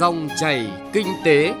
Dòng 0.00 0.28
chảy 0.40 0.70
kinh 0.92 1.06
tế. 1.24 1.54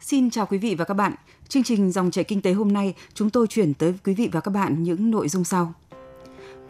Xin 0.00 0.30
chào 0.30 0.46
quý 0.46 0.58
vị 0.58 0.74
và 0.74 0.84
các 0.84 0.94
bạn. 0.94 1.14
Chương 1.48 1.62
trình 1.62 1.92
Dòng 1.92 2.10
chảy 2.10 2.24
kinh 2.24 2.42
tế 2.42 2.52
hôm 2.52 2.72
nay 2.72 2.94
chúng 3.14 3.30
tôi 3.30 3.46
chuyển 3.46 3.74
tới 3.74 3.94
quý 4.04 4.14
vị 4.14 4.28
và 4.32 4.40
các 4.40 4.50
bạn 4.50 4.82
những 4.82 5.10
nội 5.10 5.28
dung 5.28 5.44
sau. 5.44 5.72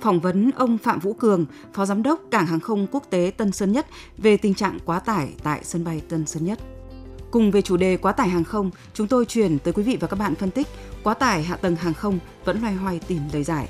Phỏng 0.00 0.20
vấn 0.20 0.50
ông 0.56 0.78
Phạm 0.78 0.98
Vũ 0.98 1.12
Cường, 1.12 1.46
Phó 1.72 1.86
Giám 1.86 2.02
đốc 2.02 2.20
Cảng 2.30 2.46
hàng 2.46 2.60
không 2.60 2.86
quốc 2.92 3.02
tế 3.10 3.32
Tân 3.36 3.52
Sơn 3.52 3.72
Nhất 3.72 3.86
về 4.18 4.36
tình 4.36 4.54
trạng 4.54 4.78
quá 4.84 5.00
tải 5.00 5.28
tại 5.42 5.60
sân 5.62 5.84
bay 5.84 6.02
Tân 6.08 6.26
Sơn 6.26 6.44
Nhất. 6.44 6.58
Cùng 7.30 7.50
về 7.50 7.62
chủ 7.62 7.76
đề 7.76 7.96
quá 7.96 8.12
tải 8.12 8.28
hàng 8.28 8.44
không, 8.44 8.70
chúng 8.94 9.06
tôi 9.06 9.24
chuyển 9.24 9.58
tới 9.58 9.72
quý 9.72 9.82
vị 9.82 9.96
và 10.00 10.08
các 10.08 10.18
bạn 10.18 10.34
phân 10.34 10.50
tích 10.50 10.66
quá 11.02 11.14
tải 11.14 11.42
hạ 11.42 11.56
tầng 11.56 11.76
hàng 11.76 11.94
không 11.94 12.18
vẫn 12.44 12.60
loay 12.60 12.74
hoay 12.74 13.00
tìm 13.08 13.20
lời 13.32 13.44
giải. 13.44 13.68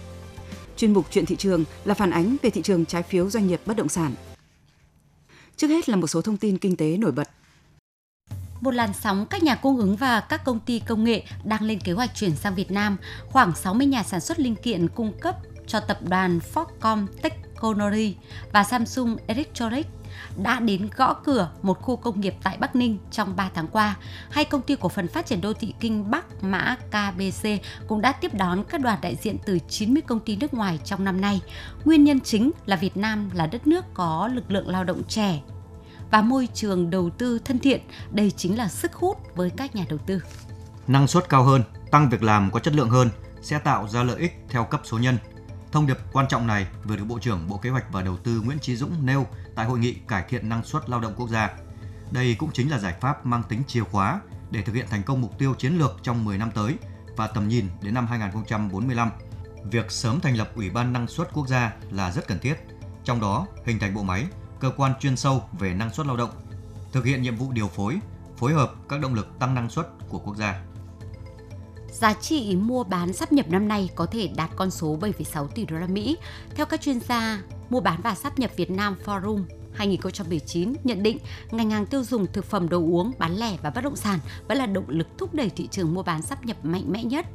Chuyên 0.76 0.92
mục 0.92 1.06
chuyện 1.10 1.26
thị 1.26 1.36
trường 1.36 1.64
là 1.84 1.94
phản 1.94 2.10
ánh 2.10 2.36
về 2.42 2.50
thị 2.50 2.62
trường 2.62 2.86
trái 2.86 3.02
phiếu 3.02 3.30
doanh 3.30 3.46
nghiệp 3.46 3.60
bất 3.66 3.76
động 3.76 3.88
sản. 3.88 4.14
Trước 5.56 5.68
hết 5.68 5.88
là 5.88 5.96
một 5.96 6.06
số 6.06 6.22
thông 6.22 6.36
tin 6.36 6.58
kinh 6.58 6.76
tế 6.76 6.96
nổi 6.96 7.12
bật. 7.12 7.28
Một 8.60 8.70
làn 8.70 8.92
sóng 8.92 9.26
các 9.30 9.42
nhà 9.42 9.54
cung 9.54 9.76
ứng 9.76 9.96
và 9.96 10.20
các 10.20 10.44
công 10.44 10.60
ty 10.60 10.78
công 10.78 11.04
nghệ 11.04 11.22
đang 11.44 11.62
lên 11.62 11.80
kế 11.80 11.92
hoạch 11.92 12.10
chuyển 12.14 12.36
sang 12.36 12.54
Việt 12.54 12.70
Nam. 12.70 12.96
Khoảng 13.26 13.54
60 13.56 13.86
nhà 13.86 14.02
sản 14.02 14.20
xuất 14.20 14.40
linh 14.40 14.56
kiện 14.56 14.88
cung 14.88 15.12
cấp 15.20 15.36
cho 15.66 15.80
tập 15.80 15.98
đoàn 16.08 16.40
Foxconn 16.54 17.06
Technology 17.64 18.14
và 18.52 18.64
Samsung 18.64 19.16
Electronics 19.26 19.88
đã 20.36 20.60
đến 20.60 20.88
gõ 20.96 21.14
cửa 21.14 21.50
một 21.62 21.82
khu 21.82 21.96
công 21.96 22.20
nghiệp 22.20 22.34
tại 22.42 22.56
Bắc 22.60 22.76
Ninh 22.76 22.98
trong 23.10 23.36
3 23.36 23.50
tháng 23.54 23.68
qua. 23.68 23.96
Hai 24.30 24.44
công 24.44 24.62
ty 24.62 24.76
cổ 24.80 24.88
phần 24.88 25.08
phát 25.08 25.26
triển 25.26 25.40
đô 25.40 25.52
thị 25.52 25.74
Kinh 25.80 26.10
Bắc 26.10 26.44
Mã 26.44 26.76
KBC 26.88 27.48
cũng 27.88 28.00
đã 28.00 28.12
tiếp 28.12 28.34
đón 28.34 28.64
các 28.68 28.80
đoàn 28.80 28.98
đại 29.02 29.16
diện 29.16 29.36
từ 29.46 29.58
90 29.68 30.02
công 30.06 30.20
ty 30.20 30.36
nước 30.36 30.54
ngoài 30.54 30.78
trong 30.84 31.04
năm 31.04 31.20
nay. 31.20 31.40
Nguyên 31.84 32.04
nhân 32.04 32.20
chính 32.20 32.50
là 32.66 32.76
Việt 32.76 32.96
Nam 32.96 33.30
là 33.34 33.46
đất 33.46 33.66
nước 33.66 33.84
có 33.94 34.28
lực 34.32 34.50
lượng 34.50 34.68
lao 34.68 34.84
động 34.84 35.02
trẻ 35.08 35.40
và 36.10 36.22
môi 36.22 36.48
trường 36.54 36.90
đầu 36.90 37.10
tư 37.10 37.38
thân 37.44 37.58
thiện. 37.58 37.80
Đây 38.10 38.30
chính 38.30 38.58
là 38.58 38.68
sức 38.68 38.94
hút 38.94 39.18
với 39.34 39.50
các 39.50 39.76
nhà 39.76 39.84
đầu 39.88 39.98
tư. 39.98 40.20
Năng 40.86 41.06
suất 41.06 41.28
cao 41.28 41.42
hơn, 41.42 41.62
tăng 41.90 42.10
việc 42.10 42.22
làm 42.22 42.50
có 42.50 42.60
chất 42.60 42.74
lượng 42.74 42.90
hơn 42.90 43.10
sẽ 43.42 43.58
tạo 43.58 43.88
ra 43.88 44.02
lợi 44.02 44.18
ích 44.18 44.32
theo 44.48 44.64
cấp 44.64 44.80
số 44.84 44.98
nhân. 44.98 45.18
Thông 45.74 45.86
điệp 45.86 45.98
quan 46.12 46.28
trọng 46.28 46.46
này 46.46 46.66
vừa 46.84 46.96
được 46.96 47.04
Bộ 47.04 47.18
trưởng 47.18 47.48
Bộ 47.48 47.58
Kế 47.58 47.70
hoạch 47.70 47.92
và 47.92 48.02
Đầu 48.02 48.16
tư 48.16 48.40
Nguyễn 48.44 48.58
Chí 48.58 48.76
Dũng 48.76 49.06
nêu 49.06 49.26
tại 49.54 49.66
hội 49.66 49.78
nghị 49.78 49.94
cải 50.08 50.24
thiện 50.28 50.48
năng 50.48 50.64
suất 50.64 50.90
lao 50.90 51.00
động 51.00 51.14
quốc 51.16 51.28
gia. 51.28 51.50
Đây 52.10 52.36
cũng 52.38 52.50
chính 52.52 52.70
là 52.70 52.78
giải 52.78 52.94
pháp 53.00 53.26
mang 53.26 53.42
tính 53.48 53.62
chìa 53.66 53.80
khóa 53.80 54.20
để 54.50 54.62
thực 54.62 54.74
hiện 54.74 54.86
thành 54.90 55.02
công 55.02 55.20
mục 55.20 55.38
tiêu 55.38 55.54
chiến 55.54 55.78
lược 55.78 55.98
trong 56.02 56.24
10 56.24 56.38
năm 56.38 56.50
tới 56.54 56.74
và 57.16 57.26
tầm 57.26 57.48
nhìn 57.48 57.68
đến 57.82 57.94
năm 57.94 58.06
2045. 58.06 59.10
Việc 59.70 59.90
sớm 59.90 60.20
thành 60.20 60.36
lập 60.36 60.50
Ủy 60.54 60.70
ban 60.70 60.92
năng 60.92 61.08
suất 61.08 61.28
quốc 61.32 61.48
gia 61.48 61.72
là 61.90 62.10
rất 62.10 62.28
cần 62.28 62.38
thiết, 62.38 62.54
trong 63.04 63.20
đó 63.20 63.46
hình 63.66 63.78
thành 63.78 63.94
bộ 63.94 64.02
máy, 64.02 64.26
cơ 64.60 64.70
quan 64.76 64.92
chuyên 65.00 65.16
sâu 65.16 65.42
về 65.58 65.74
năng 65.74 65.94
suất 65.94 66.06
lao 66.06 66.16
động, 66.16 66.30
thực 66.92 67.04
hiện 67.04 67.22
nhiệm 67.22 67.36
vụ 67.36 67.52
điều 67.52 67.68
phối, 67.68 67.98
phối 68.36 68.52
hợp 68.52 68.72
các 68.88 69.00
động 69.00 69.14
lực 69.14 69.38
tăng 69.38 69.54
năng 69.54 69.70
suất 69.70 69.86
của 70.08 70.18
quốc 70.18 70.36
gia. 70.36 70.62
Giá 71.94 72.14
trị 72.14 72.56
mua 72.56 72.84
bán 72.84 73.12
sắp 73.12 73.32
nhập 73.32 73.46
năm 73.48 73.68
nay 73.68 73.90
có 73.94 74.06
thể 74.06 74.28
đạt 74.36 74.50
con 74.56 74.70
số 74.70 74.98
7,6 75.00 75.46
tỷ 75.46 75.64
đô 75.64 75.76
la 75.76 75.86
Mỹ. 75.86 76.16
Theo 76.54 76.66
các 76.66 76.80
chuyên 76.80 77.00
gia, 77.00 77.42
mua 77.70 77.80
bán 77.80 78.00
và 78.02 78.14
sắp 78.14 78.38
nhập 78.38 78.50
Việt 78.56 78.70
Nam 78.70 78.96
Forum 79.04 79.44
2019 79.74 80.72
nhận 80.84 81.02
định 81.02 81.18
ngành 81.50 81.70
hàng 81.70 81.86
tiêu 81.86 82.04
dùng, 82.04 82.26
thực 82.32 82.44
phẩm 82.44 82.68
đồ 82.68 82.78
uống, 82.78 83.12
bán 83.18 83.36
lẻ 83.36 83.56
và 83.62 83.70
bất 83.70 83.84
động 83.84 83.96
sản 83.96 84.18
vẫn 84.48 84.58
là 84.58 84.66
động 84.66 84.84
lực 84.88 85.06
thúc 85.18 85.34
đẩy 85.34 85.50
thị 85.50 85.68
trường 85.70 85.94
mua 85.94 86.02
bán 86.02 86.22
sắp 86.22 86.44
nhập 86.44 86.56
mạnh 86.64 86.84
mẽ 86.92 87.04
nhất. 87.04 87.26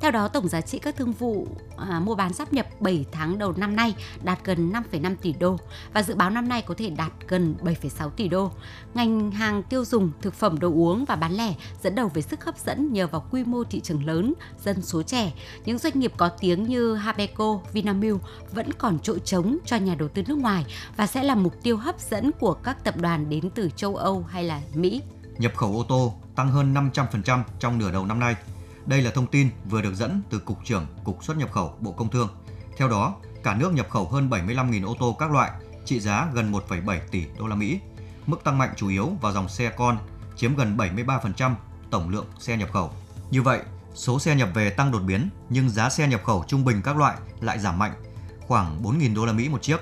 Theo 0.00 0.10
đó, 0.10 0.28
tổng 0.28 0.48
giá 0.48 0.60
trị 0.60 0.78
các 0.78 0.96
thương 0.96 1.12
vụ 1.12 1.46
à, 1.76 2.00
mua 2.00 2.14
bán 2.14 2.32
sắp 2.32 2.52
nhập 2.52 2.66
7 2.80 3.06
tháng 3.12 3.38
đầu 3.38 3.52
năm 3.56 3.76
nay 3.76 3.94
đạt 4.22 4.38
gần 4.44 4.72
5,5 4.72 5.16
tỷ 5.22 5.32
đô 5.32 5.56
và 5.92 6.02
dự 6.02 6.14
báo 6.14 6.30
năm 6.30 6.48
nay 6.48 6.62
có 6.62 6.74
thể 6.78 6.90
đạt 6.90 7.12
gần 7.28 7.54
7,6 7.62 8.10
tỷ 8.10 8.28
đô. 8.28 8.50
Ngành 8.94 9.30
hàng 9.30 9.62
tiêu 9.62 9.84
dùng, 9.84 10.10
thực 10.20 10.34
phẩm 10.34 10.58
đồ 10.58 10.68
uống 10.68 11.04
và 11.04 11.16
bán 11.16 11.32
lẻ 11.32 11.54
dẫn 11.82 11.94
đầu 11.94 12.10
về 12.14 12.22
sức 12.22 12.44
hấp 12.44 12.58
dẫn 12.58 12.92
nhờ 12.92 13.06
vào 13.06 13.26
quy 13.30 13.44
mô 13.44 13.64
thị 13.64 13.80
trường 13.80 14.06
lớn, 14.06 14.34
dân 14.64 14.82
số 14.82 15.02
trẻ. 15.02 15.32
Những 15.64 15.78
doanh 15.78 16.00
nghiệp 16.00 16.12
có 16.16 16.28
tiếng 16.28 16.62
như 16.62 16.94
Habeco, 16.94 17.60
Vinamilk 17.72 18.20
vẫn 18.52 18.72
còn 18.72 18.98
chỗ 19.02 19.18
trống 19.18 19.58
cho 19.66 19.76
nhà 19.76 19.94
đầu 19.94 20.08
tư 20.08 20.22
nước 20.28 20.38
ngoài 20.38 20.64
và 20.96 21.06
sẽ 21.06 21.22
là 21.22 21.34
mục 21.34 21.62
tiêu 21.62 21.76
hấp 21.86 22.00
dẫn 22.00 22.30
của 22.40 22.54
các 22.54 22.84
tập 22.84 22.96
đoàn 22.96 23.28
đến 23.28 23.50
từ 23.54 23.70
châu 23.76 23.96
Âu 23.96 24.22
hay 24.22 24.44
là 24.44 24.60
Mỹ. 24.74 25.02
Nhập 25.38 25.52
khẩu 25.56 25.72
ô 25.72 25.84
tô 25.88 26.14
tăng 26.36 26.50
hơn 26.50 26.74
500% 26.74 27.42
trong 27.58 27.78
nửa 27.78 27.92
đầu 27.92 28.06
năm 28.06 28.20
nay. 28.20 28.34
Đây 28.86 29.02
là 29.02 29.10
thông 29.10 29.26
tin 29.26 29.48
vừa 29.64 29.82
được 29.82 29.94
dẫn 29.94 30.22
từ 30.30 30.38
Cục 30.38 30.64
trưởng 30.64 30.86
Cục 31.04 31.24
xuất 31.24 31.36
nhập 31.36 31.52
khẩu 31.52 31.76
Bộ 31.80 31.92
Công 31.92 32.10
Thương. 32.10 32.28
Theo 32.76 32.88
đó, 32.88 33.14
cả 33.42 33.54
nước 33.54 33.72
nhập 33.72 33.86
khẩu 33.90 34.08
hơn 34.08 34.30
75.000 34.30 34.86
ô 34.86 34.96
tô 34.98 35.16
các 35.18 35.30
loại, 35.30 35.50
trị 35.84 36.00
giá 36.00 36.28
gần 36.34 36.52
1,7 36.52 36.98
tỷ 37.10 37.24
đô 37.38 37.46
la 37.46 37.56
Mỹ. 37.56 37.80
Mức 38.26 38.44
tăng 38.44 38.58
mạnh 38.58 38.70
chủ 38.76 38.88
yếu 38.88 39.10
vào 39.20 39.32
dòng 39.32 39.48
xe 39.48 39.70
con, 39.76 39.98
chiếm 40.36 40.56
gần 40.56 40.76
73% 40.76 41.54
tổng 41.90 42.08
lượng 42.08 42.26
xe 42.38 42.56
nhập 42.56 42.68
khẩu. 42.72 42.90
Như 43.30 43.42
vậy, 43.42 43.60
số 43.94 44.18
xe 44.18 44.36
nhập 44.36 44.48
về 44.54 44.70
tăng 44.70 44.92
đột 44.92 45.02
biến 45.02 45.28
nhưng 45.48 45.70
giá 45.70 45.90
xe 45.90 46.08
nhập 46.08 46.20
khẩu 46.24 46.44
trung 46.48 46.64
bình 46.64 46.82
các 46.84 46.96
loại 46.96 47.16
lại 47.40 47.58
giảm 47.58 47.78
mạnh, 47.78 47.92
khoảng 48.46 48.82
4.000 48.82 49.14
đô 49.14 49.26
la 49.26 49.32
Mỹ 49.32 49.48
một 49.48 49.62
chiếc 49.62 49.80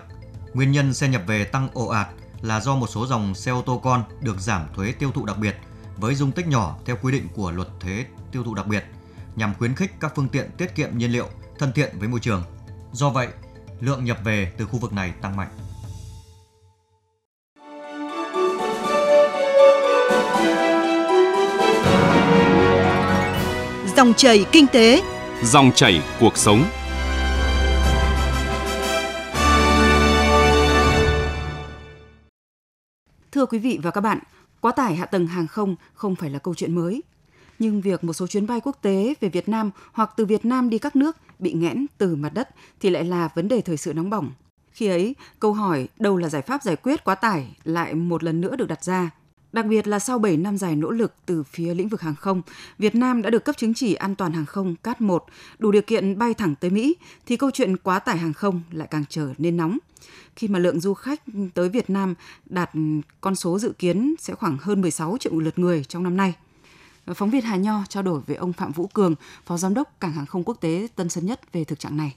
Nguyên 0.55 0.73
nhân 0.73 0.95
xe 0.95 1.09
nhập 1.09 1.23
về 1.27 1.45
tăng 1.45 1.69
ồ 1.75 1.87
ạt 1.87 2.09
là 2.43 2.61
do 2.61 2.75
một 2.75 2.87
số 2.87 3.07
dòng 3.07 3.35
xe 3.35 3.51
ô 3.51 3.63
tô 3.63 3.81
con 3.85 4.05
được 4.21 4.41
giảm 4.41 4.67
thuế 4.75 4.93
tiêu 4.93 5.13
thụ 5.13 5.27
đặc 5.27 5.39
biệt 5.39 5.57
với 5.97 6.15
dung 6.15 6.33
tích 6.33 6.47
nhỏ 6.47 6.79
theo 6.85 6.97
quy 7.03 7.13
định 7.13 7.29
của 7.35 7.51
luật 7.51 7.69
thuế 7.81 8.05
tiêu 8.33 8.45
thụ 8.45 8.55
đặc 8.55 8.67
biệt 8.67 8.85
nhằm 9.37 9.55
khuyến 9.59 9.75
khích 9.75 9.93
các 10.01 10.13
phương 10.17 10.29
tiện 10.29 10.51
tiết 10.59 10.75
kiệm 10.75 10.99
nhiên 10.99 11.13
liệu, 11.13 11.29
thân 11.59 11.73
thiện 11.73 11.99
với 11.99 12.09
môi 12.09 12.21
trường. 12.21 12.43
Do 12.93 13.11
vậy, 13.11 13.29
lượng 13.81 14.05
nhập 14.05 14.19
về 14.25 14.53
từ 14.59 14.67
khu 14.67 14.79
vực 14.79 14.93
này 14.93 15.13
tăng 15.23 15.37
mạnh. 15.37 15.49
Dòng 23.97 24.15
chảy 24.15 24.45
kinh 24.53 24.67
tế, 24.67 25.03
dòng 25.43 25.73
chảy 25.73 26.03
cuộc 26.21 26.37
sống. 26.37 26.65
Thưa 33.45 33.49
quý 33.49 33.59
vị 33.59 33.79
và 33.83 33.91
các 33.91 34.01
bạn, 34.01 34.19
quá 34.61 34.73
tải 34.73 34.97
hạ 34.97 35.07
tầng 35.07 35.27
hàng 35.27 35.47
không 35.47 35.77
không 35.95 36.17
phải 36.17 36.31
là 36.31 36.39
câu 36.39 36.55
chuyện 36.55 36.75
mới. 36.75 37.03
Nhưng 37.59 37.81
việc 37.81 38.05
một 38.05 38.13
số 38.13 38.27
chuyến 38.27 38.47
bay 38.47 38.61
quốc 38.61 38.79
tế 38.83 39.15
về 39.21 39.29
Việt 39.29 39.49
Nam 39.49 39.71
hoặc 39.93 40.11
từ 40.17 40.25
Việt 40.25 40.45
Nam 40.45 40.71
đi 40.71 40.79
các 40.79 40.97
nước 40.97 41.17
bị 41.39 41.53
nghẽn 41.53 41.87
từ 41.99 42.17
mặt 42.17 42.35
đất 42.35 42.49
thì 42.81 42.91
lại 42.91 43.05
là 43.05 43.29
vấn 43.35 43.49
đề 43.49 43.61
thời 43.61 43.77
sự 43.77 43.95
nóng 43.95 44.11
bỏng. 44.11 44.33
Khi 44.73 44.87
ấy, 44.87 45.15
câu 45.41 45.53
hỏi 45.53 45.89
đâu 45.99 46.17
là 46.17 46.29
giải 46.29 46.43
pháp 46.43 46.63
giải 46.63 46.77
quyết 46.77 47.05
quá 47.05 47.15
tải 47.15 47.57
lại 47.65 47.95
một 47.95 48.23
lần 48.23 48.41
nữa 48.41 48.57
được 48.57 48.69
đặt 48.69 48.85
ra. 48.85 49.11
Đặc 49.53 49.67
biệt 49.67 49.87
là 49.87 49.99
sau 49.99 50.19
7 50.19 50.37
năm 50.37 50.59
dài 50.59 50.77
nỗ 50.77 50.91
lực 50.91 51.15
từ 51.27 51.43
phía 51.43 51.75
lĩnh 51.75 51.89
vực 51.89 52.01
hàng 52.01 52.15
không, 52.15 52.43
Việt 52.79 52.95
Nam 52.95 53.23
đã 53.23 53.31
được 53.31 53.45
cấp 53.45 53.57
chứng 53.57 53.75
chỉ 53.75 53.95
an 53.95 54.15
toàn 54.15 54.33
hàng 54.33 54.47
không 54.47 54.77
CAT 54.77 55.01
1, 55.01 55.25
đủ 55.59 55.71
điều 55.71 55.83
kiện 55.83 56.19
bay 56.19 56.35
thẳng 56.35 56.55
tới 56.61 56.71
Mỹ, 56.71 56.97
thì 57.27 57.37
câu 57.37 57.51
chuyện 57.51 57.77
quá 57.77 57.99
tải 57.99 58.19
hàng 58.19 58.33
không 58.33 58.63
lại 58.71 58.89
càng 58.91 59.05
trở 59.09 59.29
nên 59.39 59.57
nóng 59.57 59.79
khi 60.37 60.49
mà 60.49 60.59
lượng 60.59 60.81
du 60.81 60.95
khách 60.95 61.21
tới 61.55 61.69
Việt 61.69 61.91
Nam 61.91 62.15
đạt 62.47 62.71
con 63.21 63.35
số 63.35 63.59
dự 63.59 63.73
kiến 63.79 64.15
sẽ 64.19 64.35
khoảng 64.35 64.57
hơn 64.61 64.81
16 64.81 65.17
triệu 65.21 65.39
lượt 65.39 65.59
người 65.59 65.85
trong 65.85 66.03
năm 66.03 66.17
nay. 66.17 66.35
Phóng 67.15 67.31
viên 67.31 67.43
Hà 67.43 67.57
Nho 67.57 67.85
trao 67.89 68.03
đổi 68.03 68.21
với 68.21 68.37
ông 68.37 68.53
Phạm 68.53 68.73
Vũ 68.73 68.87
Cường, 68.87 69.15
Phó 69.47 69.57
Giám 69.57 69.75
đốc 69.75 70.01
Cảng 70.01 70.13
hàng 70.13 70.27
không 70.27 70.45
quốc 70.45 70.61
tế 70.61 70.89
Tân 70.97 71.09
Sơn 71.09 71.27
Nhất 71.27 71.53
về 71.53 71.65
thực 71.65 71.79
trạng 71.79 71.97
này. 71.97 72.17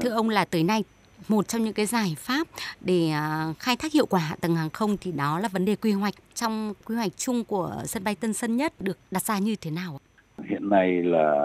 Thưa 0.00 0.10
ông 0.10 0.28
là 0.28 0.44
tới 0.44 0.62
nay 0.62 0.84
một 1.28 1.48
trong 1.48 1.64
những 1.64 1.72
cái 1.72 1.86
giải 1.86 2.16
pháp 2.18 2.48
để 2.80 3.10
à, 3.10 3.52
khai 3.58 3.76
thác 3.76 3.92
hiệu 3.92 4.06
quả 4.06 4.20
hạ 4.20 4.36
tầng 4.40 4.56
hàng 4.56 4.70
không 4.70 4.96
thì 5.00 5.12
đó 5.12 5.38
là 5.38 5.48
vấn 5.48 5.64
đề 5.64 5.76
quy 5.76 5.92
hoạch 5.92 6.14
trong 6.34 6.74
quy 6.84 6.96
hoạch 6.96 7.12
chung 7.16 7.44
của 7.44 7.82
sân 7.86 8.04
bay 8.04 8.14
Tân 8.14 8.32
Sơn 8.32 8.56
Nhất 8.56 8.72
được 8.80 8.98
đặt 9.10 9.22
ra 9.22 9.38
như 9.38 9.56
thế 9.56 9.70
nào? 9.70 10.00
Hiện 10.48 10.68
nay 10.68 11.02
là 11.02 11.44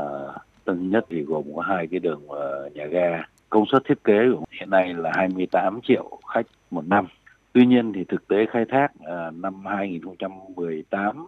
Tân 0.65 0.91
Nhất 0.91 1.05
thì 1.09 1.21
gồm 1.21 1.55
có 1.55 1.61
hai 1.61 1.87
cái 1.91 1.99
đường 1.99 2.27
ờ, 2.27 2.69
nhà 2.73 2.85
ga 2.85 3.23
công 3.51 3.65
suất 3.71 3.81
thiết 3.85 4.03
kế 4.03 4.19
của 4.31 4.45
hiện 4.59 4.69
nay 4.69 4.93
là 4.93 5.11
28 5.13 5.79
triệu 5.83 6.19
khách 6.33 6.45
một 6.71 6.87
năm. 6.87 7.07
Tuy 7.53 7.65
nhiên 7.65 7.93
thì 7.93 8.03
thực 8.03 8.27
tế 8.27 8.45
khai 8.51 8.65
thác 8.69 8.87
à, 9.05 9.31
năm 9.31 9.65
2018 9.65 11.27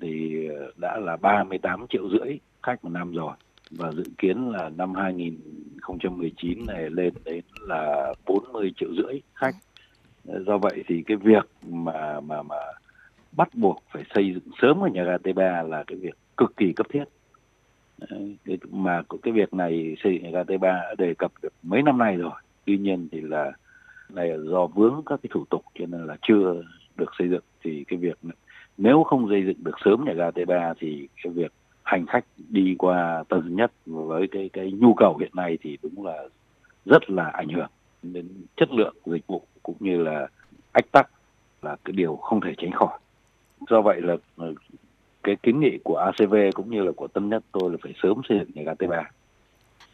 thì 0.00 0.46
ờ, 0.48 0.72
đã 0.76 0.96
là 0.96 1.16
38 1.16 1.86
triệu 1.88 2.10
rưỡi 2.10 2.38
khách 2.62 2.84
một 2.84 2.90
năm 2.90 3.12
rồi 3.12 3.32
và 3.70 3.92
dự 3.92 4.04
kiến 4.18 4.50
là 4.50 4.68
năm 4.68 4.94
2019 4.94 6.66
này 6.66 6.90
lên 6.90 7.14
đến 7.24 7.44
là 7.60 8.14
40 8.26 8.72
triệu 8.76 8.88
rưỡi 8.96 9.20
khách. 9.34 9.54
Ờ, 10.28 10.42
do 10.46 10.58
vậy 10.58 10.84
thì 10.86 11.02
cái 11.06 11.16
việc 11.16 11.48
mà 11.68 12.20
mà 12.20 12.42
mà 12.42 12.56
bắt 13.32 13.48
buộc 13.54 13.82
phải 13.92 14.04
xây 14.14 14.34
dựng 14.34 14.54
sớm 14.62 14.84
ở 14.84 14.88
nhà 14.88 15.04
ga 15.04 15.16
T3 15.16 15.68
là 15.68 15.84
cái 15.86 15.98
việc 15.98 16.14
cực 16.36 16.56
kỳ 16.56 16.72
cấp 16.72 16.86
thiết 16.92 17.04
Ờ, 18.00 18.16
mà 18.70 19.02
cái 19.22 19.32
việc 19.32 19.54
này 19.54 19.96
xây 20.04 20.20
dựng 20.22 20.32
ga 20.32 20.42
T3 20.42 20.60
đã 20.60 20.94
đề 20.98 21.14
cập 21.14 21.32
được 21.42 21.52
mấy 21.62 21.82
năm 21.82 21.98
nay 21.98 22.16
rồi 22.16 22.40
tuy 22.64 22.78
nhiên 22.78 23.08
thì 23.12 23.20
là, 23.20 23.52
này 24.08 24.28
là 24.28 24.36
do 24.50 24.66
vướng 24.66 25.02
các 25.06 25.20
cái 25.22 25.30
thủ 25.32 25.44
tục 25.50 25.64
cho 25.78 25.86
nên 25.86 26.06
là 26.06 26.16
chưa 26.28 26.62
được 26.96 27.10
xây 27.18 27.28
dựng 27.28 27.42
thì 27.64 27.84
cái 27.88 27.98
việc 27.98 28.18
nếu 28.78 29.02
không 29.02 29.28
xây 29.28 29.44
dựng 29.46 29.64
được 29.64 29.76
sớm 29.84 30.04
nhà 30.04 30.12
ga 30.12 30.30
T3 30.30 30.74
thì 30.78 31.08
cái 31.22 31.32
việc 31.32 31.52
hành 31.82 32.06
khách 32.06 32.24
đi 32.48 32.74
qua 32.78 33.24
Tân 33.28 33.56
Nhất 33.56 33.72
với 33.86 34.28
cái 34.32 34.50
cái 34.52 34.72
nhu 34.72 34.94
cầu 34.94 35.16
hiện 35.16 35.30
nay 35.34 35.58
thì 35.62 35.78
đúng 35.82 36.06
là 36.06 36.28
rất 36.84 37.10
là 37.10 37.24
ảnh 37.24 37.48
hưởng 37.48 37.70
đến 38.02 38.28
chất 38.56 38.72
lượng 38.72 38.94
dịch 39.06 39.26
vụ 39.26 39.42
cũng 39.62 39.76
như 39.80 40.02
là 40.02 40.28
ách 40.72 40.92
tắc 40.92 41.10
là 41.62 41.76
cái 41.84 41.92
điều 41.92 42.16
không 42.16 42.40
thể 42.40 42.54
tránh 42.58 42.72
khỏi. 42.72 42.98
Do 43.70 43.82
vậy 43.82 44.00
là 44.00 44.16
ừ, 44.36 44.54
cái 45.26 45.36
kiến 45.42 45.60
nghị 45.60 45.78
của 45.84 45.96
ACV 45.96 46.34
cũng 46.54 46.70
như 46.70 46.82
là 46.82 46.92
của 46.96 47.06
Tân 47.06 47.28
Nhất 47.28 47.42
tôi 47.52 47.70
là 47.70 47.76
phải 47.82 47.94
sớm 48.02 48.20
xây 48.28 48.38
dựng 48.38 48.50
nhà 48.54 48.62
ga 48.62 48.72
T3. 48.72 49.04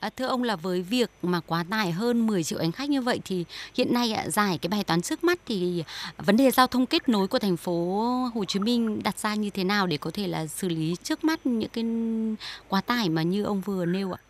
À, 0.01 0.11
thưa 0.17 0.27
ông 0.27 0.43
là 0.43 0.57
với 0.57 0.83
việc 0.83 1.11
mà 1.23 1.41
quá 1.47 1.65
tải 1.71 1.91
hơn 1.91 2.27
10 2.27 2.43
triệu 2.43 2.59
hành 2.59 2.73
khách 2.73 2.91
như 2.91 3.03
vậy 3.03 3.21
thì 3.25 3.45
hiện 3.77 3.95
nay 3.95 4.13
ạ 4.13 4.29
giải 4.29 4.59
cái 4.63 4.69
bài 4.69 4.85
toán 4.85 5.03
trước 5.03 5.25
mắt 5.25 5.39
thì 5.47 5.85
vấn 6.27 6.37
đề 6.37 6.51
giao 6.51 6.67
thông 6.67 6.87
kết 6.87 7.09
nối 7.09 7.29
của 7.29 7.39
thành 7.39 7.57
phố 7.57 8.05
Hồ 8.35 8.45
Chí 8.45 8.61
Minh 8.61 9.01
đặt 9.05 9.19
ra 9.19 9.35
như 9.35 9.51
thế 9.51 9.65
nào 9.65 9.87
để 9.87 9.97
có 9.97 10.11
thể 10.15 10.27
là 10.27 10.47
xử 10.47 10.69
lý 10.69 10.97
trước 11.03 11.25
mắt 11.25 11.47
những 11.47 11.71
cái 11.73 11.85
quá 12.69 12.81
tải 12.81 13.09
mà 13.09 13.23
như 13.23 13.45
ông 13.45 13.61
vừa 13.61 13.87
nêu 13.87 14.13
ạ? 14.13 14.21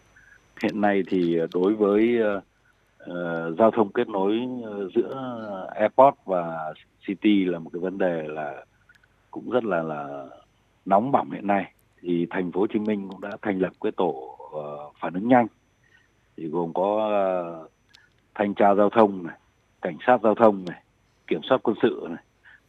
Hiện 0.63 0.81
nay 0.81 1.03
thì 1.09 1.39
đối 1.55 1.75
với 1.75 2.17
uh, 2.37 3.59
giao 3.59 3.71
thông 3.71 3.93
kết 3.93 4.09
nối 4.09 4.41
giữa 4.95 5.15
airport 5.75 6.15
và 6.25 6.75
city 7.07 7.45
là 7.45 7.59
một 7.59 7.71
cái 7.73 7.81
vấn 7.81 7.99
đề 7.99 8.23
là 8.29 8.65
cũng 9.31 9.51
rất 9.51 9.65
là 9.65 9.83
là 9.83 10.27
nóng 10.85 11.13
bỏng 11.13 11.31
hiện 11.31 11.47
nay 11.47 11.73
thì 12.01 12.27
thành 12.31 12.53
phố 12.53 12.61
Hồ 12.61 12.67
Chí 12.67 12.79
Minh 12.79 13.09
cũng 13.09 13.21
đã 13.21 13.31
thành 13.43 13.59
lập 13.59 13.73
cái 13.81 13.93
tổ 13.93 14.39
uh, 14.57 14.95
phản 15.01 15.15
ứng 15.15 15.29
nhanh. 15.29 15.47
Thì 16.37 16.47
gồm 16.49 16.73
có 16.75 17.11
uh, 17.65 17.71
thanh 18.35 18.55
tra 18.55 18.75
giao 18.75 18.91
thông 18.91 19.27
này, 19.27 19.37
cảnh 19.83 19.97
sát 20.07 20.21
giao 20.23 20.35
thông 20.35 20.65
này, 20.65 20.83
kiểm 21.27 21.41
soát 21.43 21.59
quân 21.63 21.77
sự 21.83 22.07
này 22.09 22.23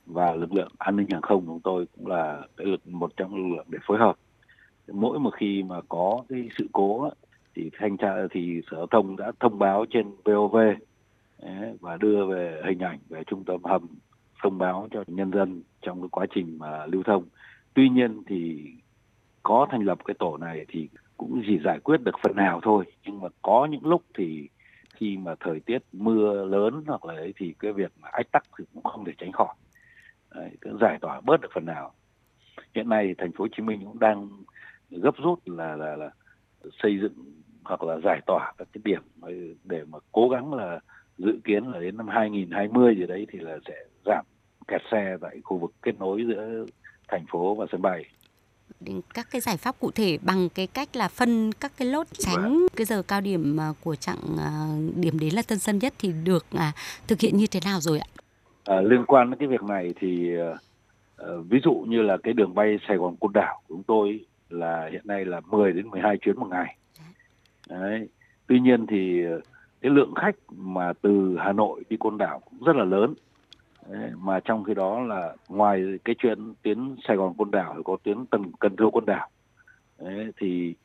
và 0.05 0.33
lực 0.33 0.53
lượng 0.53 0.71
an 0.77 0.95
ninh 0.95 1.07
hàng 1.11 1.21
không 1.21 1.43
chúng 1.45 1.59
tôi 1.59 1.85
cũng 1.95 2.07
là 2.07 2.41
cái 2.57 2.67
lực 2.67 2.87
một 2.87 3.11
trong 3.17 3.35
lực 3.35 3.55
lượng 3.55 3.65
để 3.69 3.79
phối 3.87 3.97
hợp. 3.97 4.15
Mỗi 4.91 5.19
một 5.19 5.33
khi 5.35 5.63
mà 5.63 5.81
có 5.89 6.23
cái 6.29 6.49
sự 6.57 6.67
cố 6.71 7.09
thì 7.55 7.69
thanh 7.79 7.97
tra 7.97 8.15
thì 8.31 8.61
sở 8.71 8.77
giao 8.77 8.87
thông 8.87 9.15
đã 9.17 9.31
thông 9.39 9.59
báo 9.59 9.85
trên 9.89 10.11
VOV 10.25 10.57
và 11.79 11.97
đưa 11.97 12.25
về 12.25 12.61
hình 12.65 12.79
ảnh 12.79 12.99
về 13.09 13.23
trung 13.27 13.43
tâm 13.43 13.63
hầm 13.63 13.87
thông 14.43 14.57
báo 14.57 14.87
cho 14.91 15.03
nhân 15.07 15.31
dân 15.31 15.63
trong 15.81 16.01
cái 16.01 16.09
quá 16.11 16.25
trình 16.35 16.57
mà 16.59 16.85
lưu 16.85 17.03
thông 17.03 17.23
tuy 17.73 17.89
nhiên 17.89 18.23
thì 18.27 18.71
có 19.43 19.67
thành 19.71 19.81
lập 19.81 19.97
cái 20.05 20.15
tổ 20.19 20.37
này 20.37 20.65
thì 20.67 20.89
cũng 21.17 21.41
chỉ 21.47 21.59
giải 21.65 21.79
quyết 21.79 21.97
được 22.03 22.15
phần 22.23 22.35
nào 22.35 22.59
thôi. 22.63 22.85
Nhưng 23.05 23.21
mà 23.21 23.27
có 23.41 23.67
những 23.71 23.85
lúc 23.85 24.03
thì 24.17 24.49
khi 24.95 25.17
mà 25.17 25.35
thời 25.39 25.59
tiết 25.59 25.77
mưa 25.91 26.45
lớn 26.45 26.83
hoặc 26.87 27.05
là 27.05 27.13
ấy 27.13 27.33
thì 27.37 27.53
cái 27.59 27.73
việc 27.73 27.91
mà 28.01 28.09
ách 28.11 28.31
tắc 28.31 28.43
thì 28.57 28.65
cũng 28.73 28.83
không 28.83 29.05
thể 29.05 29.11
tránh 29.17 29.31
khỏi. 29.31 29.53
Đấy, 30.35 30.49
giải 30.81 30.97
tỏa 31.01 31.21
bớt 31.21 31.41
được 31.41 31.49
phần 31.53 31.65
nào. 31.65 31.93
Hiện 32.75 32.89
nay 32.89 33.15
thành 33.17 33.31
phố 33.31 33.43
Hồ 33.43 33.47
Chí 33.57 33.63
Minh 33.63 33.79
cũng 33.83 33.99
đang 33.99 34.29
gấp 34.89 35.15
rút 35.17 35.39
là 35.45 35.75
là 35.75 35.95
là 35.95 36.11
xây 36.83 36.99
dựng 37.01 37.13
hoặc 37.63 37.83
là 37.83 37.99
giải 38.03 38.21
tỏa 38.25 38.53
các 38.57 38.67
cái 38.73 38.81
điểm 38.83 39.01
để 39.63 39.83
mà 39.89 39.99
cố 40.11 40.29
gắng 40.29 40.53
là 40.53 40.79
dự 41.17 41.39
kiến 41.43 41.63
là 41.63 41.79
đến 41.79 41.97
năm 41.97 42.07
2020 42.07 42.95
gì 42.95 43.05
đấy 43.07 43.27
thì 43.31 43.39
là 43.39 43.57
sẽ 43.67 43.75
giảm 44.05 44.25
kẹt 44.67 44.81
xe 44.91 45.17
tại 45.21 45.39
khu 45.43 45.57
vực 45.57 45.71
kết 45.81 45.99
nối 45.99 46.25
giữa 46.27 46.65
thành 47.07 47.25
phố 47.31 47.55
và 47.55 47.65
sân 47.71 47.81
bay 47.81 48.05
các 49.13 49.27
cái 49.31 49.41
giải 49.41 49.57
pháp 49.57 49.75
cụ 49.79 49.91
thể 49.91 50.17
bằng 50.21 50.49
cái 50.55 50.67
cách 50.67 50.95
là 50.95 51.07
phân 51.07 51.51
các 51.59 51.71
cái 51.77 51.87
lốt 51.87 52.07
tránh 52.13 52.41
vâng. 52.41 52.67
cái 52.75 52.85
giờ 52.85 53.01
cao 53.07 53.21
điểm 53.21 53.57
của 53.83 53.95
chặng 53.95 54.37
à, 54.39 54.67
điểm 54.95 55.19
đến 55.19 55.33
là 55.33 55.41
Tân 55.47 55.59
Sơn 55.59 55.79
Nhất 55.79 55.93
thì 55.99 56.13
được 56.23 56.45
à, 56.51 56.71
thực 57.07 57.19
hiện 57.19 57.37
như 57.37 57.47
thế 57.47 57.59
nào 57.65 57.79
rồi 57.79 57.99
ạ? 57.99 58.07
À, 58.63 58.81
liên 58.81 59.05
quan 59.05 59.29
đến 59.29 59.39
cái 59.39 59.47
việc 59.47 59.63
này 59.63 59.93
thì 59.99 60.31
ví 61.49 61.59
dụ 61.63 61.73
như 61.87 62.01
là 62.01 62.17
cái 62.23 62.33
đường 62.33 62.55
bay 62.55 62.77
Sài 62.87 62.97
Gòn 62.97 63.15
Côn 63.19 63.33
Đảo 63.33 63.61
của 63.67 63.75
chúng 63.75 63.83
tôi 63.83 64.25
là 64.49 64.89
hiện 64.91 65.01
nay 65.05 65.25
là 65.25 65.39
10 65.39 65.73
đến 65.73 65.87
12 65.87 66.17
chuyến 66.17 66.39
một 66.39 66.47
ngày. 66.49 66.77
Đấy. 67.69 68.07
Tuy 68.47 68.59
nhiên 68.59 68.87
thì 68.87 69.23
cái 69.81 69.91
lượng 69.91 70.13
khách 70.15 70.35
mà 70.51 70.93
từ 71.01 71.37
Hà 71.39 71.51
Nội 71.51 71.83
đi 71.89 71.97
Côn 71.99 72.17
Đảo 72.17 72.39
cũng 72.39 72.63
rất 72.63 72.75
là 72.75 72.83
lớn 72.83 73.13
mà 74.17 74.39
trong 74.39 74.63
khi 74.63 74.73
đó 74.73 74.99
là 74.99 75.35
ngoài 75.49 75.83
cái 76.05 76.15
chuyện 76.19 76.53
tuyến 76.61 76.95
Sài 77.07 77.17
Gòn 77.17 77.33
Côn 77.37 77.51
Đảo 77.51 77.75
có 77.85 77.97
tuyến 78.03 78.25
Cần 78.25 78.43
Cần 78.59 78.75
Thơ 78.75 78.85
Côn 78.93 79.05
Đảo 79.05 79.29
Đấy, 79.99 80.31
thì 80.37 80.75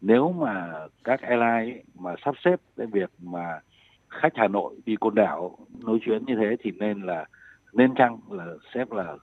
nếu 0.00 0.32
mà 0.32 0.72
các 1.04 1.20
airline 1.20 1.82
mà 1.98 2.14
sắp 2.24 2.34
xếp 2.44 2.60
cái 2.76 2.86
việc 2.86 3.10
mà 3.22 3.60
khách 4.08 4.32
Hà 4.34 4.48
Nội 4.48 4.74
đi 4.86 4.96
Côn 4.96 5.14
Đảo 5.14 5.58
nối 5.84 5.98
chuyến 6.02 6.24
như 6.26 6.34
thế 6.34 6.56
thì 6.60 6.70
nên 6.70 7.02
là 7.02 7.24
nên 7.72 7.94
chăng 7.94 8.18
là 8.30 8.46
xếp 8.74 8.92
là 8.92 9.16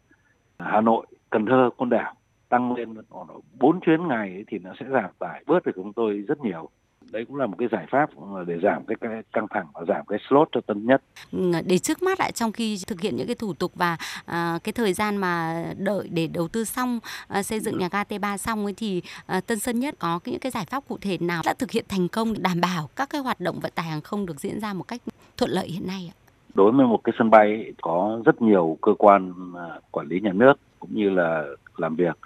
Hà 0.59 0.81
Nội 0.81 1.05
Cần 1.29 1.45
Thơ 1.45 1.69
Côn 1.77 1.89
Đảo 1.89 2.13
tăng 2.49 2.75
lên 2.75 2.93
còn 3.09 3.27
bốn 3.59 3.79
chuyến 3.79 4.07
ngày 4.07 4.43
thì 4.47 4.59
nó 4.59 4.73
sẽ 4.79 4.85
giảm 4.89 5.09
tải 5.19 5.43
bớt 5.47 5.65
được 5.65 5.71
chúng 5.75 5.93
tôi 5.93 6.23
rất 6.27 6.41
nhiều 6.41 6.69
đấy 7.13 7.25
cũng 7.27 7.37
là 7.37 7.45
một 7.45 7.55
cái 7.59 7.67
giải 7.71 7.85
pháp 7.89 8.09
để 8.47 8.59
giảm 8.63 8.85
cái, 8.85 8.95
cái 9.01 9.21
căng 9.33 9.47
thẳng 9.49 9.65
và 9.73 9.81
giảm 9.87 10.05
cái 10.05 10.19
slot 10.29 10.47
cho 10.51 10.61
tân 10.61 10.85
nhất. 10.85 11.01
Ừ, 11.31 11.51
để 11.65 11.77
trước 11.77 12.03
mắt 12.03 12.19
lại 12.19 12.31
trong 12.31 12.51
khi 12.51 12.77
thực 12.87 13.01
hiện 13.01 13.15
những 13.15 13.27
cái 13.27 13.35
thủ 13.35 13.53
tục 13.53 13.71
và 13.75 13.97
à, 14.25 14.59
cái 14.63 14.73
thời 14.73 14.93
gian 14.93 15.17
mà 15.17 15.63
đợi 15.77 16.09
để 16.11 16.27
đầu 16.33 16.47
tư 16.47 16.63
xong 16.63 16.99
à, 17.27 17.43
xây 17.43 17.59
dựng 17.59 17.77
nhà 17.77 17.89
ga 17.91 18.03
T3 18.03 18.37
xong 18.37 18.63
ấy 18.63 18.73
thì 18.77 19.01
à, 19.25 19.41
Tân 19.47 19.59
Sơn 19.59 19.79
Nhất 19.79 19.95
có 19.99 20.19
những 20.25 20.39
cái 20.39 20.51
giải 20.51 20.65
pháp 20.69 20.83
cụ 20.87 20.97
thể 21.01 21.17
nào 21.21 21.41
đã 21.45 21.53
thực 21.53 21.71
hiện 21.71 21.85
thành 21.89 22.07
công 22.07 22.33
đảm 22.43 22.61
bảo 22.61 22.89
các 22.95 23.09
cái 23.09 23.21
hoạt 23.21 23.39
động 23.39 23.59
vận 23.61 23.71
tải 23.75 23.85
hàng 23.85 24.01
không 24.01 24.25
được 24.25 24.39
diễn 24.39 24.59
ra 24.59 24.73
một 24.73 24.83
cách 24.83 25.01
thuận 25.37 25.51
lợi 25.51 25.67
hiện 25.67 25.87
nay 25.87 26.11
ạ? 26.11 26.15
Đối 26.53 26.71
với 26.71 26.85
một 26.85 26.99
cái 27.03 27.13
sân 27.19 27.29
bay 27.29 27.73
có 27.81 28.21
rất 28.25 28.41
nhiều 28.41 28.77
cơ 28.81 28.93
quan 28.97 29.33
à, 29.57 29.79
quản 29.91 30.07
lý 30.07 30.19
nhà 30.19 30.33
nước 30.33 30.53
cũng 30.79 30.95
như 30.95 31.09
là 31.09 31.43
làm 31.77 31.95
việc 31.95 32.17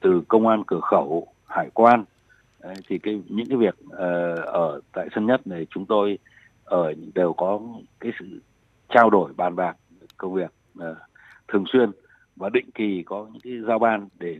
từ 0.00 0.22
công 0.28 0.48
an 0.48 0.62
cửa 0.66 0.80
khẩu, 0.80 1.26
hải 1.46 1.70
quan 1.74 2.04
Đấy, 2.68 2.76
thì 2.88 2.98
cái 2.98 3.22
những 3.28 3.46
cái 3.48 3.56
việc 3.56 3.74
uh, 3.86 4.46
ở 4.46 4.80
tại 4.92 5.08
sân 5.14 5.26
nhất 5.26 5.46
này 5.46 5.66
chúng 5.70 5.86
tôi 5.86 6.18
ở 6.64 6.94
đều 7.14 7.32
có 7.32 7.60
cái 8.00 8.12
sự 8.18 8.40
trao 8.88 9.10
đổi 9.10 9.32
bàn 9.36 9.56
bạc 9.56 9.76
công 10.16 10.34
việc 10.34 10.52
uh, 10.78 10.96
thường 11.48 11.64
xuyên 11.72 11.90
và 12.36 12.48
định 12.48 12.70
kỳ 12.74 13.02
có 13.06 13.26
những 13.32 13.40
cái 13.42 13.52
giao 13.68 13.78
ban 13.78 14.08
để 14.18 14.38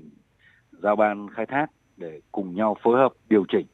giao 0.73 0.97
ban 0.97 1.31
khai 1.31 1.47
thác 1.47 1.67
để 1.97 2.21
cùng 2.33 2.55
nhau 2.55 2.77
phối 2.83 2.99
hợp 2.99 3.13
điều 3.29 3.45
chỉnh 3.49 3.67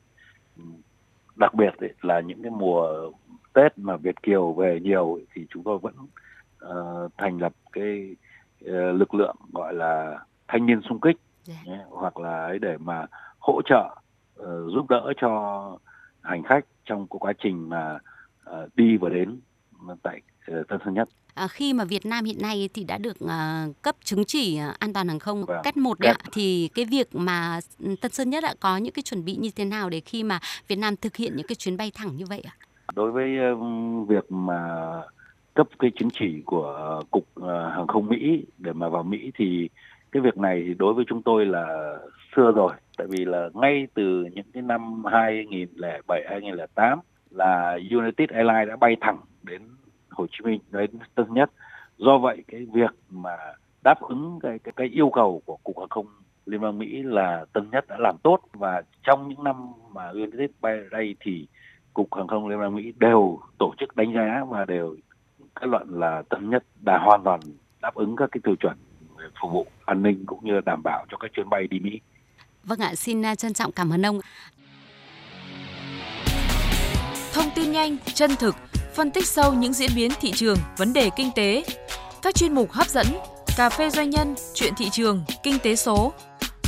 đặc 1.37 1.55
biệt 1.55 1.71
là 2.03 2.21
những 2.21 2.43
cái 2.43 2.51
mùa 2.51 3.11
Tết 3.53 3.79
mà 3.79 3.97
Việt 3.97 4.23
kiều 4.23 4.53
về 4.53 4.81
nhiều 4.81 5.19
thì 5.35 5.47
chúng 5.51 5.63
tôi 5.63 5.79
vẫn 5.79 5.95
uh, 6.65 7.13
thành 7.19 7.39
lập 7.39 7.53
cái 7.73 8.17
uh, 8.65 8.71
lực 8.73 9.15
lượng 9.15 9.37
gọi 9.53 9.75
là 9.75 10.19
thanh 10.49 10.67
niên 10.67 10.81
sung 10.89 11.01
kích 11.01 11.17
yeah. 11.49 11.61
Dạ. 11.67 11.85
hoặc 11.91 12.19
là 12.19 12.45
ấy 12.45 12.59
để 12.59 12.77
mà 12.79 13.07
hỗ 13.39 13.63
trợ 13.65 13.95
giúp 14.75 14.87
đỡ 14.89 15.13
cho 15.21 15.31
hành 16.21 16.43
khách 16.43 16.65
trong 16.85 17.07
quá 17.07 17.33
trình 17.43 17.69
mà 17.69 17.99
uh, 18.51 18.77
đi 18.77 18.97
và 18.97 19.09
đến 19.09 19.41
tại 20.03 20.21
uh, 20.51 20.69
Tân 20.69 20.79
Sơn 20.85 20.95
Nhất. 20.95 21.09
À, 21.35 21.49
khi 21.49 21.73
mà 21.73 21.85
Việt 21.85 22.07
Nam 22.07 22.25
hiện 22.25 22.43
nay 22.43 22.69
thì 22.75 22.85
đã 22.85 22.99
được 22.99 23.17
uh, 23.25 23.83
cấp 23.83 23.97
chứng 24.05 24.25
chỉ 24.25 24.59
an 24.79 24.93
toàn 24.93 25.09
hàng 25.09 25.19
không 25.19 25.45
vâng. 25.45 25.61
cách 25.65 25.77
một 25.77 25.99
ạ, 25.99 26.15
thì 26.33 26.69
cái 26.75 26.85
việc 26.85 27.15
mà 27.15 27.61
Tân 28.01 28.13
Sơn 28.13 28.31
Nhất 28.31 28.45
đã 28.45 28.55
có 28.61 28.77
những 28.77 28.93
cái 28.93 29.03
chuẩn 29.03 29.25
bị 29.25 29.37
như 29.37 29.51
thế 29.57 29.65
nào 29.65 29.91
để 29.91 30.01
khi 30.01 30.23
mà 30.23 30.39
Việt 30.69 30.77
Nam 30.77 30.97
thực 30.97 31.17
hiện 31.17 31.37
những 31.37 31.47
cái 31.47 31.57
chuyến 31.57 31.77
bay 31.77 31.93
thẳng 31.95 32.17
như 32.17 32.25
vậy 32.29 32.43
ạ? 32.47 32.55
Đối 32.95 33.13
với 33.13 33.53
uh, 33.53 34.09
việc 34.09 34.33
mà 34.33 34.91
cấp 35.55 35.69
cái 35.79 35.91
chứng 35.99 36.09
chỉ 36.21 36.43
của 36.47 37.03
cục 37.11 37.27
hàng 37.43 37.87
không 37.87 38.07
Mỹ 38.07 38.45
để 38.59 38.73
mà 38.73 38.89
vào 38.89 39.03
Mỹ 39.03 39.33
thì 39.35 39.69
cái 40.15 40.21
việc 40.21 40.39
này 40.39 40.65
thì 40.67 40.75
đối 40.75 40.95
với 40.95 41.05
chúng 41.09 41.23
tôi 41.23 41.47
là 41.47 41.97
xưa 42.37 42.53
rồi 42.53 42.73
tại 42.99 43.07
vì 43.11 43.25
là 43.25 43.49
ngay 43.55 43.87
từ 43.95 44.27
những 44.33 44.47
cái 44.53 44.63
năm 44.63 45.05
2007 45.05 46.25
2008 46.29 46.99
là 47.31 47.79
United 47.91 48.31
Airlines 48.31 48.69
đã 48.69 48.77
bay 48.77 48.97
thẳng 49.01 49.19
đến 49.43 49.63
Hồ 50.11 50.27
Chí 50.27 50.45
Minh 50.45 50.61
đến 50.71 50.91
Tân 51.15 51.27
Nhất. 51.35 51.51
Do 51.99 52.19
vậy 52.19 52.45
cái 52.49 52.67
việc 52.73 52.91
mà 53.11 53.37
đáp 53.83 54.01
ứng 54.01 54.39
cái 54.43 54.59
cái, 54.59 54.73
cái 54.77 54.87
yêu 54.87 55.11
cầu 55.11 55.43
của 55.45 55.57
cục 55.57 55.79
hàng 55.79 55.89
không 55.89 56.07
Liên 56.47 56.61
bang 56.61 56.79
Mỹ 56.79 57.03
là 57.03 57.45
Tân 57.53 57.71
Nhất 57.71 57.85
đã 57.89 57.97
làm 57.99 58.17
tốt. 58.23 58.41
Và 58.53 58.83
trong 59.03 59.29
những 59.29 59.45
năm 59.45 59.57
mà 59.93 60.09
United 60.09 60.51
bay 60.61 60.81
đây 60.91 61.17
thì 61.21 61.47
cục 61.95 62.15
hàng 62.15 62.27
không 62.27 62.49
Liên 62.49 62.61
bang 62.61 62.75
Mỹ 62.75 62.93
đều 62.99 63.39
tổ 63.59 63.75
chức 63.79 63.97
đánh 63.97 64.15
giá 64.15 64.45
và 64.49 64.65
đều 64.65 64.97
kết 65.55 65.67
luận 65.67 65.89
là 65.91 66.23
Tân 66.29 66.51
Nhất 66.51 66.65
đã 66.81 66.99
hoàn 66.99 67.25
toàn 67.25 67.41
đáp 67.83 67.95
ứng 67.95 68.17
các 68.17 68.29
cái 68.33 68.41
tiêu 68.45 68.55
chuẩn 68.57 68.75
phục 69.43 69.53
vụ 69.53 69.67
an 69.85 70.03
ninh 70.03 70.25
cũng 70.27 70.39
như 70.43 70.61
đảm 70.67 70.83
bảo 70.83 71.07
cho 71.11 71.17
các 71.17 71.31
chuyến 71.37 71.51
bay 71.51 71.67
đi 71.71 71.79
Mỹ. 71.79 72.01
Vâng 72.65 72.79
ạ, 72.79 72.95
xin 72.95 73.27
à, 73.27 73.35
trân 73.35 73.55
trọng 73.55 73.73
cảm 73.73 73.93
ơn 73.93 74.07
ông. 74.07 74.21
Thông 77.33 77.51
tin 77.55 77.73
nhanh, 77.73 77.97
chân 78.15 78.31
thực, 78.39 78.57
phân 78.95 79.11
tích 79.11 79.27
sâu 79.27 79.55
những 79.55 79.73
diễn 79.73 79.91
biến 79.97 80.11
thị 80.21 80.33
trường, 80.33 80.59
vấn 80.77 80.93
đề 80.93 81.11
kinh 81.17 81.31
tế. 81.37 81.65
Các 82.23 82.35
chuyên 82.35 82.55
mục 82.55 82.73
hấp 82.73 82.89
dẫn, 82.89 83.07
cà 83.57 83.71
phê 83.71 83.91
doanh 83.91 84.11
nhân, 84.11 84.35
chuyện 84.55 84.73
thị 84.77 84.89
trường, 84.93 85.25
kinh 85.43 85.59
tế 85.59 85.77
số. 85.77 86.13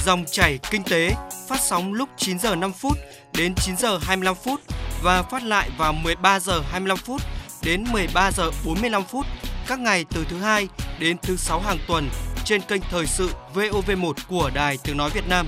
Dòng 0.04 0.24
chảy 0.30 0.58
kinh 0.70 0.82
tế 0.90 1.10
phát 1.48 1.60
sóng 1.60 1.92
lúc 1.92 2.08
9 2.16 2.38
giờ 2.38 2.54
5 2.54 2.72
phút 2.72 2.98
đến 3.38 3.54
9 3.56 3.76
giờ 3.76 3.98
25 4.02 4.34
phút 4.34 4.60
và 5.02 5.22
phát 5.22 5.42
lại 5.42 5.70
vào 5.78 5.92
13 5.92 6.40
giờ 6.40 6.60
25 6.70 6.96
phút 6.96 7.22
đến 7.64 7.84
13 7.92 8.30
giờ 8.32 8.50
45 8.66 9.04
phút 9.04 9.26
các 9.66 9.78
ngày 9.78 10.04
từ 10.10 10.24
thứ 10.28 10.38
hai 10.38 10.68
đến 10.98 11.16
thứ 11.22 11.36
sáu 11.36 11.60
hàng 11.60 11.78
tuần 11.88 12.08
trên 12.46 12.60
kênh 12.68 12.82
thời 12.90 13.06
sự 13.06 13.30
VOV1 13.54 14.12
của 14.28 14.50
Đài 14.54 14.78
Tiếng 14.84 14.96
nói 14.96 15.10
Việt 15.14 15.28
Nam. 15.28 15.46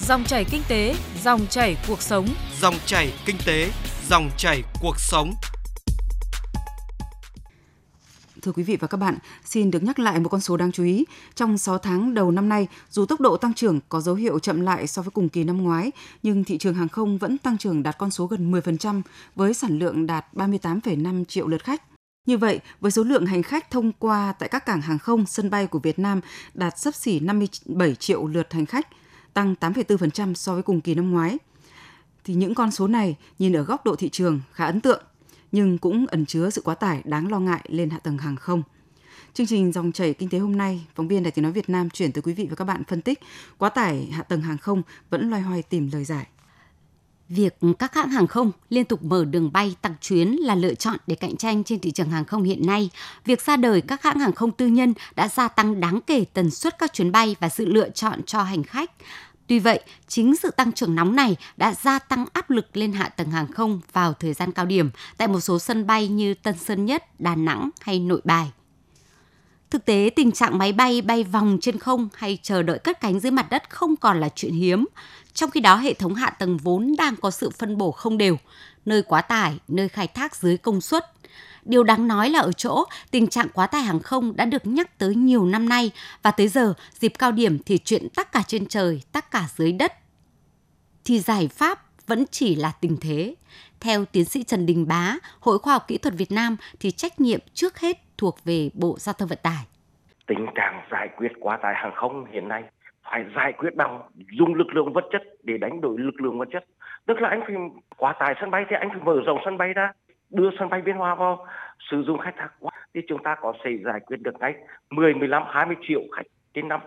Dòng 0.00 0.24
chảy 0.24 0.44
kinh 0.50 0.62
tế, 0.68 0.94
dòng 1.22 1.46
chảy 1.50 1.76
cuộc 1.88 2.02
sống. 2.02 2.26
Dòng 2.60 2.74
chảy 2.86 3.12
kinh 3.26 3.36
tế, 3.46 3.70
Dòng 4.08 4.30
chảy 4.36 4.62
cuộc 4.82 4.94
sống. 4.98 5.34
Thưa 8.42 8.52
quý 8.52 8.62
vị 8.62 8.76
và 8.76 8.88
các 8.88 8.96
bạn, 8.96 9.18
xin 9.44 9.70
được 9.70 9.82
nhắc 9.82 9.98
lại 9.98 10.20
một 10.20 10.28
con 10.28 10.40
số 10.40 10.56
đáng 10.56 10.72
chú 10.72 10.84
ý. 10.84 11.04
Trong 11.34 11.58
6 11.58 11.78
tháng 11.78 12.14
đầu 12.14 12.30
năm 12.30 12.48
nay, 12.48 12.66
dù 12.90 13.06
tốc 13.06 13.20
độ 13.20 13.36
tăng 13.36 13.54
trưởng 13.54 13.80
có 13.88 14.00
dấu 14.00 14.14
hiệu 14.14 14.38
chậm 14.38 14.60
lại 14.60 14.86
so 14.86 15.02
với 15.02 15.10
cùng 15.10 15.28
kỳ 15.28 15.44
năm 15.44 15.62
ngoái, 15.62 15.92
nhưng 16.22 16.44
thị 16.44 16.58
trường 16.58 16.74
hàng 16.74 16.88
không 16.88 17.18
vẫn 17.18 17.38
tăng 17.38 17.58
trưởng 17.58 17.82
đạt 17.82 17.98
con 17.98 18.10
số 18.10 18.26
gần 18.26 18.52
10% 18.52 19.02
với 19.36 19.54
sản 19.54 19.78
lượng 19.78 20.06
đạt 20.06 20.26
38,5 20.34 21.24
triệu 21.24 21.46
lượt 21.46 21.64
khách. 21.64 21.82
Như 22.28 22.38
vậy, 22.38 22.60
với 22.80 22.90
số 22.90 23.02
lượng 23.02 23.26
hành 23.26 23.42
khách 23.42 23.70
thông 23.70 23.92
qua 23.92 24.32
tại 24.38 24.48
các 24.48 24.66
cảng 24.66 24.80
hàng 24.80 24.98
không, 24.98 25.26
sân 25.26 25.50
bay 25.50 25.66
của 25.66 25.78
Việt 25.78 25.98
Nam 25.98 26.20
đạt 26.54 26.78
sấp 26.78 26.94
xỉ 26.94 27.20
57 27.20 27.94
triệu 27.94 28.26
lượt 28.26 28.52
hành 28.52 28.66
khách, 28.66 28.88
tăng 29.34 29.54
8,4% 29.60 30.34
so 30.34 30.54
với 30.54 30.62
cùng 30.62 30.80
kỳ 30.80 30.94
năm 30.94 31.10
ngoái. 31.10 31.38
Thì 32.24 32.34
những 32.34 32.54
con 32.54 32.70
số 32.70 32.86
này 32.86 33.16
nhìn 33.38 33.56
ở 33.56 33.62
góc 33.62 33.84
độ 33.84 33.96
thị 33.96 34.08
trường 34.08 34.40
khá 34.52 34.66
ấn 34.66 34.80
tượng 34.80 35.02
nhưng 35.52 35.78
cũng 35.78 36.06
ẩn 36.06 36.26
chứa 36.26 36.50
sự 36.50 36.62
quá 36.64 36.74
tải 36.74 37.02
đáng 37.04 37.30
lo 37.30 37.38
ngại 37.38 37.64
lên 37.68 37.90
hạ 37.90 37.98
tầng 37.98 38.18
hàng 38.18 38.36
không. 38.36 38.62
Chương 39.34 39.46
trình 39.46 39.72
dòng 39.72 39.92
chảy 39.92 40.14
kinh 40.14 40.28
tế 40.28 40.38
hôm 40.38 40.56
nay, 40.56 40.86
phóng 40.94 41.08
viên 41.08 41.22
Đài 41.22 41.30
Tiếng 41.30 41.42
nói 41.42 41.52
Việt 41.52 41.68
Nam 41.68 41.90
chuyển 41.90 42.12
tới 42.12 42.22
quý 42.22 42.32
vị 42.32 42.46
và 42.50 42.56
các 42.56 42.64
bạn 42.64 42.84
phân 42.84 43.02
tích 43.02 43.20
quá 43.58 43.68
tải 43.68 44.08
hạ 44.12 44.22
tầng 44.22 44.40
hàng 44.40 44.58
không 44.58 44.82
vẫn 45.10 45.30
loay 45.30 45.42
hoay 45.42 45.62
tìm 45.62 45.90
lời 45.92 46.04
giải. 46.04 46.26
Việc 47.28 47.58
các 47.78 47.94
hãng 47.94 48.10
hàng 48.10 48.26
không 48.26 48.52
liên 48.70 48.84
tục 48.84 49.02
mở 49.02 49.24
đường 49.24 49.52
bay 49.52 49.76
tăng 49.82 49.94
chuyến 50.00 50.28
là 50.28 50.54
lựa 50.54 50.74
chọn 50.74 50.96
để 51.06 51.14
cạnh 51.14 51.36
tranh 51.36 51.64
trên 51.64 51.80
thị 51.80 51.90
trường 51.90 52.10
hàng 52.10 52.24
không 52.24 52.42
hiện 52.42 52.66
nay. 52.66 52.90
Việc 53.24 53.42
ra 53.42 53.56
đời 53.56 53.80
các 53.80 54.02
hãng 54.02 54.18
hàng 54.18 54.32
không 54.32 54.52
tư 54.52 54.66
nhân 54.66 54.94
đã 55.16 55.28
gia 55.28 55.48
tăng 55.48 55.80
đáng 55.80 56.00
kể 56.06 56.24
tần 56.32 56.50
suất 56.50 56.78
các 56.78 56.92
chuyến 56.92 57.12
bay 57.12 57.36
và 57.40 57.48
sự 57.48 57.66
lựa 57.66 57.90
chọn 57.90 58.22
cho 58.22 58.42
hành 58.42 58.62
khách. 58.62 58.90
Tuy 59.46 59.58
vậy, 59.58 59.80
chính 60.08 60.36
sự 60.36 60.50
tăng 60.50 60.72
trưởng 60.72 60.94
nóng 60.94 61.16
này 61.16 61.36
đã 61.56 61.74
gia 61.74 61.98
tăng 61.98 62.26
áp 62.32 62.50
lực 62.50 62.76
lên 62.76 62.92
hạ 62.92 63.08
tầng 63.08 63.30
hàng 63.30 63.52
không 63.52 63.80
vào 63.92 64.12
thời 64.12 64.32
gian 64.32 64.52
cao 64.52 64.66
điểm 64.66 64.90
tại 65.16 65.28
một 65.28 65.40
số 65.40 65.58
sân 65.58 65.86
bay 65.86 66.08
như 66.08 66.34
Tân 66.34 66.54
Sơn 66.58 66.86
Nhất, 66.86 67.20
Đà 67.20 67.34
Nẵng 67.34 67.70
hay 67.80 68.00
Nội 68.00 68.20
Bài. 68.24 68.50
Thực 69.70 69.84
tế, 69.84 70.10
tình 70.16 70.32
trạng 70.32 70.58
máy 70.58 70.72
bay 70.72 71.02
bay 71.02 71.24
vòng 71.24 71.58
trên 71.60 71.78
không 71.78 72.08
hay 72.14 72.38
chờ 72.42 72.62
đợi 72.62 72.78
cất 72.78 73.00
cánh 73.00 73.20
dưới 73.20 73.32
mặt 73.32 73.50
đất 73.50 73.70
không 73.70 73.96
còn 73.96 74.20
là 74.20 74.28
chuyện 74.34 74.52
hiếm. 74.52 74.86
Trong 75.34 75.50
khi 75.50 75.60
đó, 75.60 75.76
hệ 75.76 75.94
thống 75.94 76.14
hạ 76.14 76.30
tầng 76.30 76.56
vốn 76.56 76.94
đang 76.98 77.16
có 77.16 77.30
sự 77.30 77.50
phân 77.50 77.78
bổ 77.78 77.92
không 77.92 78.18
đều, 78.18 78.36
nơi 78.84 79.02
quá 79.02 79.22
tải, 79.22 79.58
nơi 79.68 79.88
khai 79.88 80.06
thác 80.06 80.36
dưới 80.36 80.56
công 80.56 80.80
suất. 80.80 81.12
Điều 81.64 81.84
đáng 81.84 82.08
nói 82.08 82.30
là 82.30 82.40
ở 82.40 82.52
chỗ 82.52 82.84
tình 83.10 83.26
trạng 83.26 83.48
quá 83.48 83.66
tải 83.66 83.82
hàng 83.82 84.00
không 84.00 84.36
đã 84.36 84.44
được 84.44 84.66
nhắc 84.66 84.98
tới 84.98 85.14
nhiều 85.14 85.46
năm 85.46 85.68
nay 85.68 85.90
và 86.22 86.30
tới 86.30 86.48
giờ 86.48 86.74
dịp 87.00 87.12
cao 87.18 87.32
điểm 87.32 87.58
thì 87.62 87.78
chuyện 87.78 88.08
tắc 88.08 88.32
cả 88.32 88.42
trên 88.46 88.66
trời, 88.66 89.02
tắc 89.12 89.30
cả 89.30 89.48
dưới 89.56 89.72
đất. 89.72 89.92
Thì 91.04 91.20
giải 91.20 91.48
pháp 91.48 91.84
vẫn 92.06 92.24
chỉ 92.30 92.54
là 92.54 92.70
tình 92.70 92.96
thế. 93.00 93.34
Theo 93.80 94.04
tiến 94.12 94.24
sĩ 94.24 94.44
Trần 94.44 94.66
Đình 94.66 94.86
Bá, 94.88 95.14
Hội 95.40 95.58
Khoa 95.58 95.72
học 95.72 95.82
Kỹ 95.88 95.98
thuật 95.98 96.14
Việt 96.18 96.32
Nam 96.32 96.56
thì 96.80 96.90
trách 96.90 97.20
nhiệm 97.20 97.40
trước 97.52 97.78
hết 97.78 97.96
thuộc 98.18 98.36
về 98.44 98.70
Bộ 98.74 98.96
Giao 98.98 99.12
thông 99.12 99.28
Vận 99.28 99.38
tải. 99.42 99.64
Tình 100.26 100.46
trạng 100.54 100.82
giải 100.90 101.08
quyết 101.16 101.32
quá 101.40 101.58
tải 101.62 101.74
hàng 101.74 101.92
không 101.94 102.24
hiện 102.32 102.48
nay 102.48 102.62
phải 103.02 103.24
giải 103.36 103.52
quyết 103.52 103.74
bằng 103.76 104.00
dùng 104.38 104.54
lực 104.54 104.66
lượng 104.74 104.92
vật 104.92 105.04
chất 105.12 105.22
để 105.42 105.58
đánh 105.58 105.80
đổi 105.80 105.98
lực 105.98 106.20
lượng 106.20 106.38
vật 106.38 106.48
chất. 106.52 106.64
Tức 107.06 107.20
là 107.20 107.28
anh 107.28 107.40
phải 107.46 107.56
quá 107.96 108.14
tải 108.20 108.34
sân 108.40 108.50
bay 108.50 108.64
thì 108.70 108.76
anh 108.80 108.88
phải 108.88 109.00
mở 109.04 109.14
rộng 109.26 109.38
sân 109.44 109.58
bay 109.58 109.72
ra, 109.72 109.92
đưa 110.30 110.50
sân 110.58 110.68
bay 110.68 110.82
Biên 110.82 110.96
Hòa 110.96 111.14
vào 111.14 111.46
sử 111.90 112.02
dụng 112.02 112.18
khai 112.18 112.32
thác 112.36 112.48
quá 112.60 112.72
thì 112.94 113.00
chúng 113.08 113.22
ta 113.22 113.36
có 113.40 113.52
thể 113.64 113.70
giải 113.84 114.00
quyết 114.06 114.16
được 114.22 114.40
ngay 114.40 114.54
10, 114.90 115.14
15, 115.14 115.42
20 115.46 115.76
triệu 115.88 116.00
khách 116.16 116.26
trên 116.54 116.68
năm. 116.68 116.80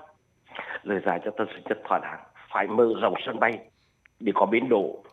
Lời 0.83 1.01
giải 1.05 1.19
cho 1.25 1.31
tân 1.37 1.47
sơn 1.47 1.61
rất 1.69 1.77
thỏa 1.87 1.99
đáng 1.99 2.19
phải 2.53 2.67
mở 2.67 2.87
rộng 3.01 3.13
sân 3.25 3.39
bay 3.39 3.59
để 4.19 4.31
có 4.35 4.45
biến 4.45 4.69
độ, 4.69 5.03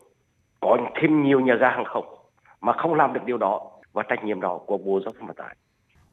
có 0.59 0.77
thêm 1.01 1.23
nhiều 1.23 1.39
nhà 1.39 1.53
ga 1.61 1.69
hàng 1.69 1.85
không 1.93 2.05
mà 2.61 2.73
không 2.73 2.93
làm 2.93 3.13
được 3.13 3.21
điều 3.25 3.37
đó 3.37 3.71
và 3.93 4.03
trách 4.09 4.23
nhiệm 4.23 4.41
đó 4.41 4.59
của 4.65 4.77
Bộ 4.77 4.99
Giao 5.05 5.13
thông 5.19 5.27
Vận 5.27 5.35
tải. 5.35 5.55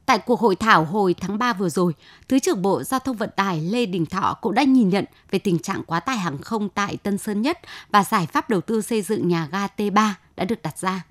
Tại 0.05 0.19
cuộc 0.19 0.39
hội 0.39 0.55
thảo 0.55 0.85
hồi 0.85 1.15
tháng 1.21 1.37
3 1.37 1.53
vừa 1.53 1.69
rồi, 1.69 1.93
Thứ 2.27 2.39
trưởng 2.39 2.61
Bộ 2.61 2.83
Giao 2.83 2.99
thông 2.99 3.15
Vận 3.15 3.29
tải 3.35 3.61
Lê 3.61 3.85
Đình 3.85 4.05
Thọ 4.05 4.37
cũng 4.41 4.53
đã 4.53 4.63
nhìn 4.63 4.89
nhận 4.89 5.05
về 5.31 5.39
tình 5.39 5.59
trạng 5.59 5.83
quá 5.83 5.99
tải 5.99 6.17
hàng 6.17 6.37
không 6.37 6.69
tại 6.69 6.97
Tân 7.03 7.17
Sơn 7.17 7.41
Nhất 7.41 7.59
và 7.91 8.03
giải 8.03 8.27
pháp 8.31 8.49
đầu 8.49 8.61
tư 8.61 8.81
xây 8.81 9.01
dựng 9.01 9.27
nhà 9.27 9.47
ga 9.51 9.67
T3 9.77 10.09
đã 10.35 10.45
được 10.45 10.61
đặt 10.61 10.77
ra. 10.77 11.03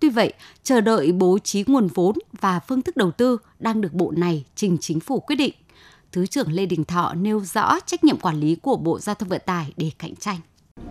Tuy 0.00 0.10
vậy, 0.10 0.32
chờ 0.62 0.80
đợi 0.80 1.12
bố 1.12 1.38
trí 1.38 1.64
nguồn 1.66 1.86
vốn 1.86 2.14
và 2.40 2.60
phương 2.60 2.82
thức 2.82 2.96
đầu 2.96 3.10
tư 3.10 3.38
đang 3.58 3.80
được 3.80 3.92
bộ 3.92 4.12
này 4.16 4.44
trình 4.54 4.76
chính 4.80 5.00
phủ 5.00 5.20
quyết 5.20 5.36
định. 5.36 5.54
Thứ 6.12 6.26
trưởng 6.26 6.52
Lê 6.52 6.66
Đình 6.66 6.84
Thọ 6.84 7.14
nêu 7.14 7.40
rõ 7.40 7.80
trách 7.86 8.04
nhiệm 8.04 8.18
quản 8.18 8.40
lý 8.40 8.54
của 8.54 8.76
Bộ 8.76 8.98
Giao 8.98 9.14
thông 9.14 9.28
Vận 9.28 9.42
tải 9.46 9.72
để 9.76 9.90
cạnh 9.98 10.16
tranh. 10.16 10.38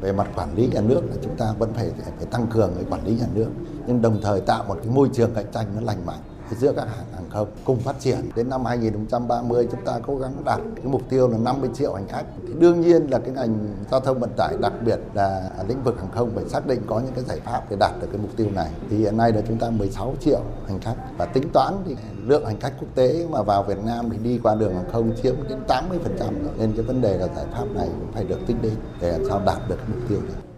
Về 0.04 0.12
mặt 0.12 0.28
quản 0.36 0.56
lý 0.56 0.68
nhà 0.68 0.82
nước 0.82 1.02
là 1.10 1.16
chúng 1.22 1.36
ta 1.36 1.54
vẫn 1.60 1.74
phải 1.74 1.92
phải 2.18 2.26
tăng 2.32 2.48
cường 2.48 2.72
cái 2.76 2.86
quản 2.90 3.06
lý 3.06 3.16
nhà 3.16 3.28
nước, 3.34 3.48
nhưng 3.88 4.02
đồng 4.02 4.20
thời 4.22 4.42
tạo 4.42 4.66
một 4.68 4.76
cái 4.84 4.94
môi 4.94 5.10
trường 5.14 5.34
cạnh 5.36 5.46
tranh 5.54 5.68
nó 5.76 5.82
lành 5.82 6.06
mạnh 6.06 6.20
giữa 6.54 6.74
các 6.76 6.88
hãng 6.96 7.06
hàng 7.14 7.30
không 7.30 7.48
cùng 7.66 7.80
phát 7.80 8.00
triển. 8.00 8.20
Đến 8.36 8.50
năm 8.50 8.66
2030 8.66 9.68
chúng 9.72 9.86
ta 9.86 10.00
cố 10.08 10.18
gắng 10.18 10.34
đạt 10.46 10.60
cái 10.76 10.86
mục 10.86 11.02
tiêu 11.10 11.28
là 11.28 11.38
50 11.38 11.70
triệu 11.74 11.94
hành 11.94 12.08
khách. 12.08 12.24
Thì 12.48 12.54
đương 12.60 12.82
nhiên 12.82 13.08
là 13.12 13.20
cái 13.20 13.32
ngành 13.32 13.76
giao 13.92 14.00
thông 14.00 14.20
vận 14.20 14.30
tải, 14.38 14.56
đặc 14.62 14.74
biệt 14.86 15.00
là 15.14 15.50
lĩnh 15.68 15.84
vực 15.84 16.00
hàng 16.00 16.12
không, 16.16 16.32
phải 16.36 16.50
xác 16.50 16.68
định 16.68 16.82
có 16.88 17.00
những 17.00 17.14
cái 17.16 17.24
giải 17.24 17.40
pháp 17.46 17.62
để 17.70 17.76
đạt 17.80 17.92
được 18.02 18.08
cái 18.12 18.22
mục 18.22 18.32
tiêu 18.38 18.48
này. 18.56 18.70
Thì 18.90 18.98
hiện 18.98 19.18
nay 19.18 19.32
là 19.32 19.42
chúng 19.48 19.58
ta 19.58 19.70
16 19.70 20.14
triệu 20.20 20.42
hành 20.68 20.80
khách. 20.80 20.96
Và 21.18 21.26
tính 21.26 21.50
toán 21.54 21.74
thì 21.86 21.96
lượng 22.24 22.46
hành 22.46 22.60
khách 22.60 22.74
quốc 22.80 22.88
tế 22.96 23.26
mà 23.30 23.42
vào 23.42 23.64
Việt 23.64 23.84
Nam 23.86 24.10
thì 24.12 24.18
đi 24.18 24.40
qua 24.44 24.56
đường 24.56 24.76
hàng 24.76 24.92
không 24.92 25.12
chiếm 25.24 25.36
đến 25.50 25.60
80 25.68 26.00
phần 26.04 26.16
trăm 26.20 26.58
nên 26.58 26.74
cái 26.74 26.86
vấn 26.86 27.02
đề 27.02 27.18
là 27.18 27.28
giải 27.36 27.46
pháp 27.52 27.66
này 27.76 27.88
cũng 28.00 28.12
phải 28.14 28.24
được 28.24 28.40
tính 28.48 28.58
đến 28.62 28.74
để 29.02 29.12
làm 29.12 29.22
sao 29.30 29.42
đạt 29.46 29.58
được 29.70 29.76
cái 29.78 29.88
mục 29.88 30.10
tiêu 30.10 30.20
này. 30.22 30.53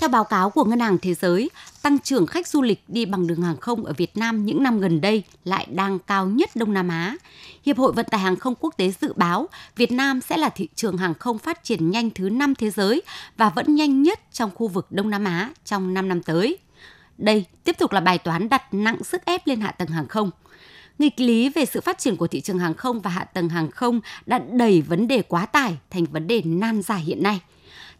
Theo 0.00 0.08
báo 0.08 0.24
cáo 0.24 0.50
của 0.50 0.64
Ngân 0.64 0.80
hàng 0.80 0.98
Thế 0.98 1.14
giới, 1.14 1.50
tăng 1.82 1.98
trưởng 1.98 2.26
khách 2.26 2.46
du 2.46 2.62
lịch 2.62 2.84
đi 2.88 3.04
bằng 3.04 3.26
đường 3.26 3.42
hàng 3.42 3.56
không 3.56 3.84
ở 3.84 3.92
Việt 3.96 4.16
Nam 4.16 4.46
những 4.46 4.62
năm 4.62 4.80
gần 4.80 5.00
đây 5.00 5.22
lại 5.44 5.66
đang 5.70 5.98
cao 5.98 6.26
nhất 6.26 6.50
Đông 6.54 6.72
Nam 6.72 6.88
Á. 6.88 7.16
Hiệp 7.64 7.78
hội 7.78 7.92
Vận 7.92 8.06
tải 8.10 8.20
Hàng 8.20 8.36
không 8.36 8.54
Quốc 8.60 8.74
tế 8.76 8.92
dự 9.00 9.12
báo 9.12 9.48
Việt 9.76 9.92
Nam 9.92 10.20
sẽ 10.20 10.36
là 10.36 10.48
thị 10.48 10.68
trường 10.74 10.96
hàng 10.96 11.14
không 11.14 11.38
phát 11.38 11.64
triển 11.64 11.90
nhanh 11.90 12.10
thứ 12.10 12.30
5 12.30 12.54
thế 12.54 12.70
giới 12.70 13.02
và 13.36 13.50
vẫn 13.50 13.74
nhanh 13.74 14.02
nhất 14.02 14.20
trong 14.32 14.50
khu 14.54 14.68
vực 14.68 14.86
Đông 14.90 15.10
Nam 15.10 15.24
Á 15.24 15.50
trong 15.64 15.94
5 15.94 16.08
năm 16.08 16.22
tới. 16.22 16.58
Đây 17.18 17.44
tiếp 17.64 17.76
tục 17.78 17.92
là 17.92 18.00
bài 18.00 18.18
toán 18.18 18.48
đặt 18.48 18.74
nặng 18.74 19.04
sức 19.04 19.24
ép 19.24 19.46
lên 19.46 19.60
hạ 19.60 19.70
tầng 19.70 19.88
hàng 19.88 20.08
không. 20.08 20.30
Nghịch 20.98 21.20
lý 21.20 21.48
về 21.48 21.64
sự 21.64 21.80
phát 21.80 21.98
triển 21.98 22.16
của 22.16 22.26
thị 22.26 22.40
trường 22.40 22.58
hàng 22.58 22.74
không 22.74 23.00
và 23.00 23.10
hạ 23.10 23.24
tầng 23.24 23.48
hàng 23.48 23.70
không 23.70 24.00
đã 24.26 24.40
đẩy 24.52 24.82
vấn 24.82 25.08
đề 25.08 25.22
quá 25.22 25.46
tải 25.46 25.76
thành 25.90 26.04
vấn 26.04 26.26
đề 26.26 26.42
nan 26.44 26.82
giải 26.82 27.00
hiện 27.00 27.22
nay– 27.22 27.40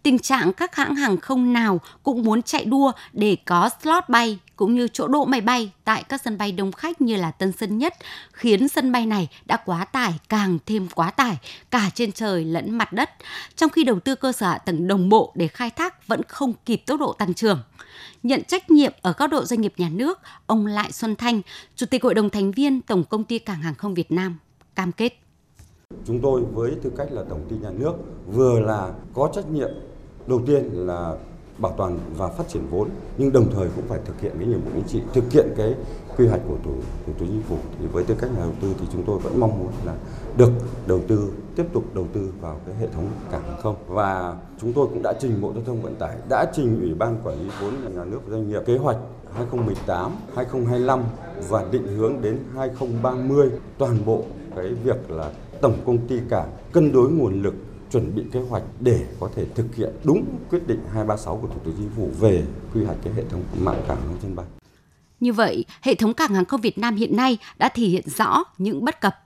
tình 0.03 0.19
trạng 0.19 0.53
các 0.53 0.75
hãng 0.75 0.95
hàng 0.95 1.17
không 1.17 1.53
nào 1.53 1.81
cũng 2.03 2.23
muốn 2.23 2.43
chạy 2.43 2.65
đua 2.65 2.93
để 3.13 3.37
có 3.47 3.71
slot 3.83 4.09
bay 4.09 4.39
cũng 4.57 4.75
như 4.75 4.89
chỗ 4.89 5.09
đỗ 5.09 5.25
máy 5.25 5.41
bay 5.41 5.73
tại 5.85 6.05
các 6.09 6.21
sân 6.25 6.39
bay 6.39 6.53
đông 6.53 6.73
khách 6.73 7.01
như 7.01 7.17
là 7.17 7.31
Tân 7.31 7.53
Sơn 7.53 7.79
Nhất 7.79 7.95
khiến 8.33 8.69
sân 8.69 8.93
bay 8.93 9.07
này 9.07 9.29
đã 9.47 9.57
quá 9.57 9.85
tải 9.85 10.13
càng 10.29 10.59
thêm 10.67 10.89
quá 10.95 11.11
tải 11.11 11.39
cả 11.71 11.91
trên 11.95 12.13
trời 12.13 12.45
lẫn 12.45 12.71
mặt 12.71 12.93
đất 12.93 13.11
trong 13.57 13.71
khi 13.71 13.85
đầu 13.85 14.01
tư 14.01 14.15
cơ 14.15 14.33
sở 14.33 14.47
hạ 14.47 14.59
tầng 14.59 14.89
đồng 14.89 15.09
bộ 15.09 15.33
để 15.35 15.49
khai 15.49 15.71
thác 15.71 16.09
vẫn 16.09 16.23
không 16.29 16.53
kịp 16.65 16.83
tốc 16.87 17.01
độ 17.01 17.13
tăng 17.13 17.35
trưởng. 17.35 17.63
Nhận 18.23 18.45
trách 18.45 18.71
nhiệm 18.71 18.93
ở 19.03 19.13
góc 19.13 19.31
độ 19.31 19.45
doanh 19.45 19.61
nghiệp 19.61 19.75
nhà 19.77 19.89
nước, 19.93 20.19
ông 20.47 20.67
Lại 20.67 20.93
Xuân 20.93 21.17
Thanh, 21.17 21.41
Chủ 21.77 21.87
tịch 21.87 22.03
Hội 22.03 22.15
đồng 22.15 22.31
thành 22.31 22.53
viên 22.53 22.81
Tổng 22.81 23.05
công 23.05 23.25
ty 23.25 23.39
Cảng 23.39 23.63
hàng 23.63 23.75
không 23.75 23.95
Việt 23.95 24.13
Nam 24.13 24.39
cam 24.75 24.93
kết 24.93 25.13
Chúng 26.05 26.21
tôi 26.21 26.43
với 26.53 26.73
tư 26.83 26.93
cách 26.97 27.09
là 27.13 27.23
tổng 27.29 27.47
ty 27.49 27.57
nhà 27.57 27.71
nước 27.71 27.93
vừa 28.27 28.61
là 28.61 28.93
có 29.15 29.31
trách 29.35 29.51
nhiệm 29.51 29.71
đầu 30.27 30.41
tiên 30.47 30.65
là 30.73 31.17
bảo 31.59 31.75
toàn 31.77 31.99
và 32.17 32.29
phát 32.29 32.49
triển 32.49 32.63
vốn, 32.71 32.89
nhưng 33.19 33.33
đồng 33.33 33.47
thời 33.55 33.69
cũng 33.77 33.85
phải 33.89 33.99
thực 34.05 34.21
hiện 34.21 34.33
cái 34.39 34.49
nhiệm 34.49 34.61
vụ 34.61 34.71
chính 34.75 34.85
trị, 34.89 35.01
thực 35.15 35.33
hiện 35.33 35.47
cái 35.57 35.75
quy 36.17 36.27
hoạch 36.27 36.41
của 36.49 36.57
thủ 36.65 36.75
thủ 37.07 37.13
tướng 37.19 37.29
chính 37.29 37.43
phủ. 37.49 37.57
Thì 37.79 37.87
với 37.87 38.05
tư 38.05 38.15
cách 38.19 38.31
nhà 38.31 38.41
đầu 38.41 38.53
tư 38.61 38.75
thì 38.81 38.87
chúng 38.93 39.03
tôi 39.03 39.19
vẫn 39.19 39.41
mong 39.41 39.59
muốn 39.59 39.73
là 39.87 39.95
được 40.37 40.51
đầu 40.87 41.01
tư, 41.09 41.33
tiếp 41.57 41.65
tục 41.73 41.85
đầu 41.95 42.07
tư 42.13 42.33
vào 42.41 42.61
cái 42.67 42.75
hệ 42.75 42.87
thống 42.87 43.07
cảng 43.31 43.43
hàng 43.43 43.61
không. 43.63 43.77
Và 43.89 44.37
chúng 44.61 44.73
tôi 44.73 44.87
cũng 44.87 45.03
đã 45.03 45.13
trình 45.21 45.41
bộ 45.41 45.53
giao 45.55 45.65
thông 45.65 45.83
vận 45.83 45.95
tải, 45.95 46.17
đã 46.29 46.53
trình 46.55 46.81
ủy 46.81 46.95
ban 46.95 47.17
quản 47.25 47.41
lý 47.41 47.51
vốn 47.61 47.95
nhà 47.95 48.05
nước 48.05 48.21
doanh 48.31 48.49
nghiệp 48.49 48.61
kế 48.67 48.77
hoạch 48.77 48.97
2018 49.35 50.13
2025 50.37 51.03
và 51.49 51.65
định 51.71 51.87
hướng 51.97 52.23
đến 52.23 52.39
2030 52.55 53.51
toàn 53.79 53.97
bộ 54.07 54.23
cái 54.57 54.67
việc 54.85 55.11
là 55.11 55.31
tổng 55.61 55.77
công 55.87 55.99
ty 55.99 56.19
cảng 56.31 56.49
cân 56.73 56.93
đối 56.93 57.11
nguồn 57.11 57.43
lực 57.43 57.55
chuẩn 57.93 58.15
bị 58.15 58.23
kế 58.33 58.41
hoạch 58.41 58.63
để 58.81 59.07
có 59.21 59.31
thể 59.37 59.45
thực 59.55 59.75
hiện 59.75 59.91
đúng 60.05 60.25
quyết 60.51 60.67
định 60.67 60.81
236 60.85 61.37
của 61.37 61.49
Thủ 61.49 61.61
tướng 61.65 61.75
Chính 61.77 61.91
phủ 61.97 62.11
về 62.21 62.45
quy 62.75 62.85
hoạch 62.85 62.99
cái 63.05 63.13
hệ 63.13 63.25
thống 63.31 63.43
mạng 63.61 63.83
cảng 63.89 64.01
hàng 64.01 64.17
sân 64.23 64.37
bay. 64.37 64.47
Như 65.21 65.33
vậy, 65.33 65.65
hệ 65.83 65.95
thống 65.95 66.15
cảng 66.15 66.35
hàng 66.35 66.45
không 66.45 66.61
Việt 66.61 66.79
Nam 66.79 66.97
hiện 66.97 67.17
nay 67.17 67.39
đã 67.59 67.69
thể 67.69 67.87
hiện 67.87 68.05
rõ 68.17 68.45
những 68.59 68.85
bất 68.85 69.01
cập. 69.01 69.17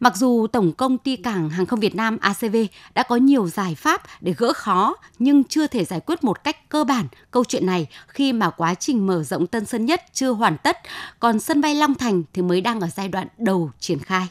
Mặc 0.00 0.16
dù 0.16 0.46
Tổng 0.46 0.72
công 0.72 0.98
ty 0.98 1.16
Cảng 1.16 1.50
hàng 1.50 1.66
không 1.66 1.80
Việt 1.80 1.94
Nam 1.94 2.18
ACV 2.20 2.56
đã 2.94 3.02
có 3.02 3.16
nhiều 3.16 3.48
giải 3.48 3.74
pháp 3.74 4.02
để 4.20 4.34
gỡ 4.38 4.52
khó 4.52 4.94
nhưng 5.18 5.44
chưa 5.44 5.66
thể 5.66 5.84
giải 5.84 6.00
quyết 6.00 6.24
một 6.24 6.44
cách 6.44 6.68
cơ 6.68 6.84
bản 6.84 7.06
câu 7.30 7.44
chuyện 7.44 7.66
này 7.66 7.86
khi 8.08 8.32
mà 8.32 8.50
quá 8.50 8.74
trình 8.74 9.06
mở 9.06 9.22
rộng 9.22 9.46
Tân 9.46 9.64
Sơn 9.66 9.84
Nhất 9.84 10.02
chưa 10.12 10.30
hoàn 10.30 10.56
tất, 10.58 10.78
còn 11.20 11.40
sân 11.40 11.60
bay 11.60 11.74
Long 11.74 11.94
Thành 11.94 12.22
thì 12.32 12.42
mới 12.42 12.60
đang 12.60 12.80
ở 12.80 12.88
giai 12.96 13.08
đoạn 13.08 13.28
đầu 13.38 13.70
triển 13.80 13.98
khai. 13.98 14.26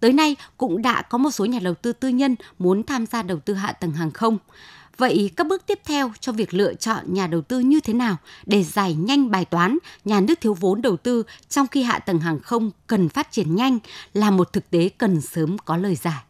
Tới 0.00 0.12
nay 0.12 0.36
cũng 0.56 0.82
đã 0.82 1.02
có 1.02 1.18
một 1.18 1.30
số 1.30 1.44
nhà 1.44 1.58
đầu 1.58 1.74
tư 1.74 1.92
tư 1.92 2.08
nhân 2.08 2.36
muốn 2.58 2.82
tham 2.82 3.06
gia 3.06 3.22
đầu 3.22 3.38
tư 3.38 3.54
hạ 3.54 3.72
tầng 3.72 3.92
hàng 3.92 4.10
không. 4.10 4.38
Vậy 4.98 5.30
các 5.36 5.46
bước 5.46 5.66
tiếp 5.66 5.80
theo 5.84 6.12
cho 6.20 6.32
việc 6.32 6.54
lựa 6.54 6.74
chọn 6.74 7.14
nhà 7.14 7.26
đầu 7.26 7.40
tư 7.40 7.60
như 7.60 7.80
thế 7.80 7.92
nào 7.92 8.16
để 8.46 8.62
giải 8.62 8.94
nhanh 8.94 9.30
bài 9.30 9.44
toán 9.44 9.78
nhà 10.04 10.20
nước 10.20 10.40
thiếu 10.40 10.54
vốn 10.54 10.82
đầu 10.82 10.96
tư 10.96 11.22
trong 11.48 11.66
khi 11.66 11.82
hạ 11.82 11.98
tầng 11.98 12.20
hàng 12.20 12.40
không 12.40 12.70
cần 12.86 13.08
phát 13.08 13.32
triển 13.32 13.56
nhanh 13.56 13.78
là 14.14 14.30
một 14.30 14.52
thực 14.52 14.70
tế 14.70 14.88
cần 14.98 15.20
sớm 15.20 15.56
có 15.58 15.76
lời 15.76 15.94
giải. 15.94 16.22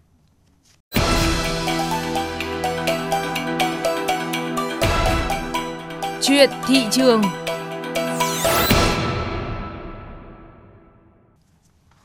Chuyện 6.22 6.50
thị 6.66 6.84
trường 6.90 7.22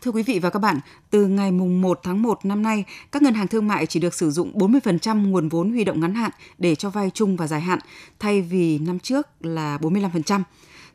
Thưa 0.01 0.11
quý 0.11 0.23
vị 0.23 0.39
và 0.39 0.49
các 0.49 0.59
bạn, 0.59 0.79
từ 1.09 1.27
ngày 1.27 1.51
mùng 1.51 1.81
1 1.81 1.99
tháng 2.03 2.21
1 2.21 2.45
năm 2.45 2.63
nay, 2.63 2.83
các 3.11 3.21
ngân 3.21 3.33
hàng 3.33 3.47
thương 3.47 3.67
mại 3.67 3.85
chỉ 3.85 3.99
được 3.99 4.13
sử 4.13 4.31
dụng 4.31 4.57
40% 4.57 5.29
nguồn 5.29 5.49
vốn 5.49 5.71
huy 5.71 5.83
động 5.83 5.99
ngắn 5.99 6.15
hạn 6.15 6.31
để 6.57 6.75
cho 6.75 6.89
vay 6.89 7.09
chung 7.13 7.35
và 7.35 7.47
dài 7.47 7.61
hạn, 7.61 7.79
thay 8.19 8.41
vì 8.41 8.79
năm 8.79 8.99
trước 8.99 9.27
là 9.39 9.77
45%. 9.77 10.41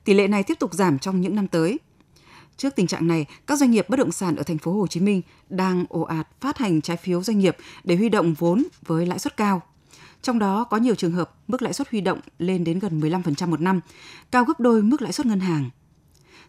Tỷ 0.04 0.14
lệ 0.14 0.28
này 0.28 0.42
tiếp 0.42 0.58
tục 0.58 0.74
giảm 0.74 0.98
trong 0.98 1.20
những 1.20 1.34
năm 1.34 1.48
tới. 1.48 1.78
Trước 2.56 2.76
tình 2.76 2.86
trạng 2.86 3.06
này, 3.06 3.26
các 3.46 3.58
doanh 3.58 3.70
nghiệp 3.70 3.88
bất 3.88 3.96
động 3.96 4.12
sản 4.12 4.36
ở 4.36 4.42
thành 4.42 4.58
phố 4.58 4.72
Hồ 4.72 4.86
Chí 4.86 5.00
Minh 5.00 5.22
đang 5.48 5.84
ồ 5.88 6.00
ạt 6.00 6.28
phát 6.40 6.58
hành 6.58 6.80
trái 6.80 6.96
phiếu 6.96 7.22
doanh 7.22 7.38
nghiệp 7.38 7.56
để 7.84 7.96
huy 7.96 8.08
động 8.08 8.34
vốn 8.34 8.64
với 8.86 9.06
lãi 9.06 9.18
suất 9.18 9.36
cao. 9.36 9.62
Trong 10.22 10.38
đó 10.38 10.64
có 10.64 10.76
nhiều 10.76 10.94
trường 10.94 11.12
hợp 11.12 11.34
mức 11.48 11.62
lãi 11.62 11.72
suất 11.72 11.90
huy 11.90 12.00
động 12.00 12.20
lên 12.38 12.64
đến 12.64 12.78
gần 12.78 13.00
15% 13.00 13.48
một 13.48 13.60
năm, 13.60 13.80
cao 14.30 14.44
gấp 14.44 14.60
đôi 14.60 14.82
mức 14.82 15.02
lãi 15.02 15.12
suất 15.12 15.26
ngân 15.26 15.40
hàng. 15.40 15.70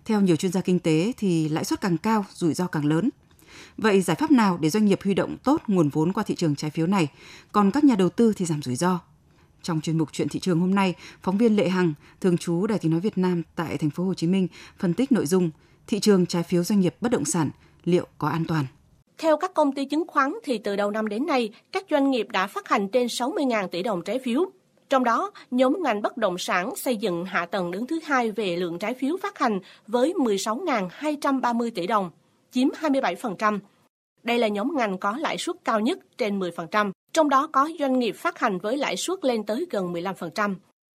Theo 0.05 0.21
nhiều 0.21 0.35
chuyên 0.35 0.51
gia 0.51 0.61
kinh 0.61 0.79
tế 0.79 1.13
thì 1.17 1.49
lãi 1.49 1.65
suất 1.65 1.81
càng 1.81 1.97
cao, 1.97 2.25
rủi 2.33 2.53
ro 2.53 2.67
càng 2.67 2.85
lớn. 2.85 3.09
Vậy 3.77 4.01
giải 4.01 4.15
pháp 4.15 4.31
nào 4.31 4.57
để 4.61 4.69
doanh 4.69 4.85
nghiệp 4.85 4.99
huy 5.03 5.13
động 5.13 5.37
tốt 5.43 5.61
nguồn 5.67 5.89
vốn 5.89 6.13
qua 6.13 6.23
thị 6.23 6.35
trường 6.35 6.55
trái 6.55 6.71
phiếu 6.71 6.87
này, 6.87 7.07
còn 7.51 7.71
các 7.71 7.83
nhà 7.83 7.95
đầu 7.95 8.09
tư 8.09 8.33
thì 8.35 8.45
giảm 8.45 8.61
rủi 8.61 8.75
ro? 8.75 8.99
Trong 9.63 9.81
chuyên 9.81 9.97
mục 9.97 10.09
chuyện 10.11 10.29
thị 10.29 10.39
trường 10.39 10.59
hôm 10.59 10.75
nay, 10.75 10.93
phóng 11.21 11.37
viên 11.37 11.55
Lệ 11.55 11.69
Hằng, 11.69 11.93
thường 12.21 12.37
trú 12.37 12.67
Đài 12.67 12.79
Tiếng 12.79 12.91
nói 12.91 13.01
Việt 13.01 13.17
Nam 13.17 13.41
tại 13.55 13.77
thành 13.77 13.89
phố 13.89 14.03
Hồ 14.03 14.13
Chí 14.13 14.27
Minh 14.27 14.47
phân 14.79 14.93
tích 14.93 15.11
nội 15.11 15.25
dung 15.25 15.49
thị 15.87 15.99
trường 15.99 16.25
trái 16.25 16.43
phiếu 16.43 16.63
doanh 16.63 16.79
nghiệp 16.79 16.95
bất 17.01 17.11
động 17.11 17.25
sản 17.25 17.49
liệu 17.83 18.07
có 18.17 18.27
an 18.27 18.45
toàn. 18.45 18.65
Theo 19.17 19.37
các 19.37 19.53
công 19.53 19.71
ty 19.71 19.85
chứng 19.85 20.07
khoán 20.07 20.33
thì 20.43 20.57
từ 20.57 20.75
đầu 20.75 20.91
năm 20.91 21.07
đến 21.07 21.25
nay, 21.25 21.49
các 21.71 21.85
doanh 21.89 22.11
nghiệp 22.11 22.27
đã 22.31 22.47
phát 22.47 22.67
hành 22.67 22.89
trên 22.89 23.07
60.000 23.07 23.67
tỷ 23.67 23.83
đồng 23.83 24.01
trái 24.01 24.19
phiếu. 24.19 24.51
Trong 24.89 25.03
đó, 25.03 25.31
nhóm 25.51 25.77
ngành 25.83 26.01
bất 26.01 26.17
động 26.17 26.37
sản 26.37 26.75
xây 26.75 26.97
dựng 26.97 27.25
hạ 27.25 27.45
tầng 27.45 27.71
đứng 27.71 27.87
thứ 27.87 27.99
hai 28.03 28.31
về 28.31 28.55
lượng 28.55 28.79
trái 28.79 28.93
phiếu 28.93 29.17
phát 29.21 29.39
hành 29.39 29.59
với 29.87 30.13
16.230 30.13 31.71
tỷ 31.75 31.87
đồng, 31.87 32.11
chiếm 32.51 32.67
27%. 32.81 33.59
Đây 34.23 34.39
là 34.39 34.47
nhóm 34.47 34.75
ngành 34.75 34.97
có 34.97 35.17
lãi 35.17 35.37
suất 35.37 35.55
cao 35.65 35.79
nhất 35.79 35.99
trên 36.17 36.39
10%, 36.39 36.91
trong 37.13 37.29
đó 37.29 37.47
có 37.47 37.69
doanh 37.79 37.99
nghiệp 37.99 38.15
phát 38.15 38.39
hành 38.39 38.57
với 38.57 38.77
lãi 38.77 38.97
suất 38.97 39.25
lên 39.25 39.43
tới 39.43 39.65
gần 39.69 39.93
15%. 39.93 40.55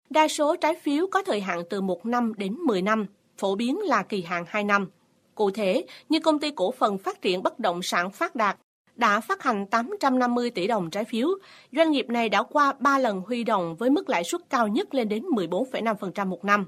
Đa 0.09 0.27
số 0.27 0.55
trái 0.55 0.75
phiếu 0.75 1.07
có 1.07 1.23
thời 1.23 1.41
hạn 1.41 1.63
từ 1.69 1.81
1 1.81 2.05
năm 2.05 2.33
đến 2.37 2.53
10 2.53 2.81
năm, 2.81 3.05
phổ 3.37 3.55
biến 3.55 3.79
là 3.79 4.03
kỳ 4.03 4.21
hạn 4.21 4.45
2 4.47 4.63
năm. 4.63 4.87
Cụ 5.35 5.51
thể, 5.51 5.85
như 6.09 6.19
công 6.19 6.39
ty 6.39 6.51
cổ 6.51 6.71
phần 6.71 6.97
phát 6.97 7.21
triển 7.21 7.43
bất 7.43 7.59
động 7.59 7.81
sản 7.83 8.11
Phát 8.11 8.35
Đạt 8.35 8.57
đã 9.01 9.19
phát 9.19 9.43
hành 9.43 9.65
850 9.65 10.49
tỷ 10.49 10.67
đồng 10.67 10.89
trái 10.89 11.05
phiếu. 11.05 11.27
Doanh 11.71 11.91
nghiệp 11.91 12.09
này 12.09 12.29
đã 12.29 12.43
qua 12.43 12.73
3 12.79 12.97
lần 12.97 13.21
huy 13.21 13.43
động 13.43 13.75
với 13.75 13.89
mức 13.89 14.09
lãi 14.09 14.23
suất 14.23 14.41
cao 14.49 14.67
nhất 14.67 14.93
lên 14.93 15.09
đến 15.09 15.23
14,5% 15.23 16.27
một 16.27 16.45
năm. 16.45 16.65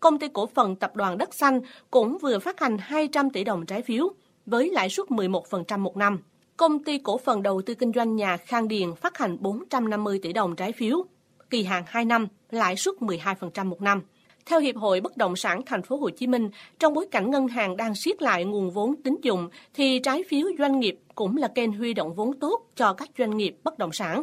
Công 0.00 0.18
ty 0.18 0.28
cổ 0.28 0.46
phần 0.46 0.76
tập 0.76 0.96
đoàn 0.96 1.18
Đất 1.18 1.34
Xanh 1.34 1.60
cũng 1.90 2.18
vừa 2.18 2.38
phát 2.38 2.60
hành 2.60 2.78
200 2.78 3.30
tỷ 3.30 3.44
đồng 3.44 3.66
trái 3.66 3.82
phiếu 3.82 4.08
với 4.46 4.70
lãi 4.70 4.90
suất 4.90 5.06
11% 5.06 5.78
một 5.78 5.96
năm. 5.96 6.18
Công 6.56 6.84
ty 6.84 6.98
cổ 6.98 7.18
phần 7.18 7.42
đầu 7.42 7.62
tư 7.66 7.74
kinh 7.74 7.92
doanh 7.92 8.16
nhà 8.16 8.36
Khang 8.36 8.68
Điền 8.68 8.94
phát 8.94 9.18
hành 9.18 9.36
450 9.40 10.18
tỷ 10.22 10.32
đồng 10.32 10.56
trái 10.56 10.72
phiếu, 10.72 11.04
kỳ 11.50 11.64
hạn 11.64 11.82
2 11.86 12.04
năm, 12.04 12.28
lãi 12.50 12.76
suất 12.76 12.94
12% 12.94 13.64
một 13.64 13.82
năm. 13.82 14.02
Theo 14.50 14.60
Hiệp 14.60 14.76
hội 14.76 15.00
Bất 15.00 15.16
động 15.16 15.36
sản 15.36 15.60
Thành 15.66 15.82
phố 15.82 15.96
Hồ 15.96 16.10
Chí 16.10 16.26
Minh, 16.26 16.50
trong 16.78 16.94
bối 16.94 17.06
cảnh 17.10 17.30
ngân 17.30 17.48
hàng 17.48 17.76
đang 17.76 17.94
siết 17.94 18.22
lại 18.22 18.44
nguồn 18.44 18.70
vốn 18.70 19.02
tín 19.04 19.16
dụng 19.22 19.48
thì 19.74 19.98
trái 19.98 20.24
phiếu 20.28 20.46
doanh 20.58 20.80
nghiệp 20.80 21.00
cũng 21.14 21.36
là 21.36 21.48
kênh 21.48 21.72
huy 21.72 21.94
động 21.94 22.14
vốn 22.14 22.38
tốt 22.40 22.66
cho 22.74 22.92
các 22.92 23.08
doanh 23.18 23.36
nghiệp 23.36 23.56
bất 23.64 23.78
động 23.78 23.92
sản. 23.92 24.22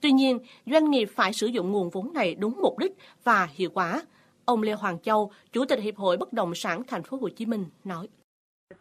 Tuy 0.00 0.12
nhiên, 0.12 0.38
doanh 0.66 0.90
nghiệp 0.90 1.08
phải 1.14 1.32
sử 1.32 1.46
dụng 1.46 1.72
nguồn 1.72 1.90
vốn 1.90 2.12
này 2.12 2.34
đúng 2.34 2.60
mục 2.62 2.78
đích 2.78 2.92
và 3.24 3.48
hiệu 3.52 3.70
quả. 3.74 4.02
Ông 4.44 4.62
Lê 4.62 4.72
Hoàng 4.72 4.98
Châu, 4.98 5.30
Chủ 5.52 5.64
tịch 5.64 5.80
Hiệp 5.80 5.96
hội 5.96 6.16
Bất 6.16 6.32
động 6.32 6.54
sản 6.54 6.82
Thành 6.86 7.02
phố 7.02 7.18
Hồ 7.20 7.28
Chí 7.28 7.46
Minh 7.46 7.64
nói: 7.84 8.08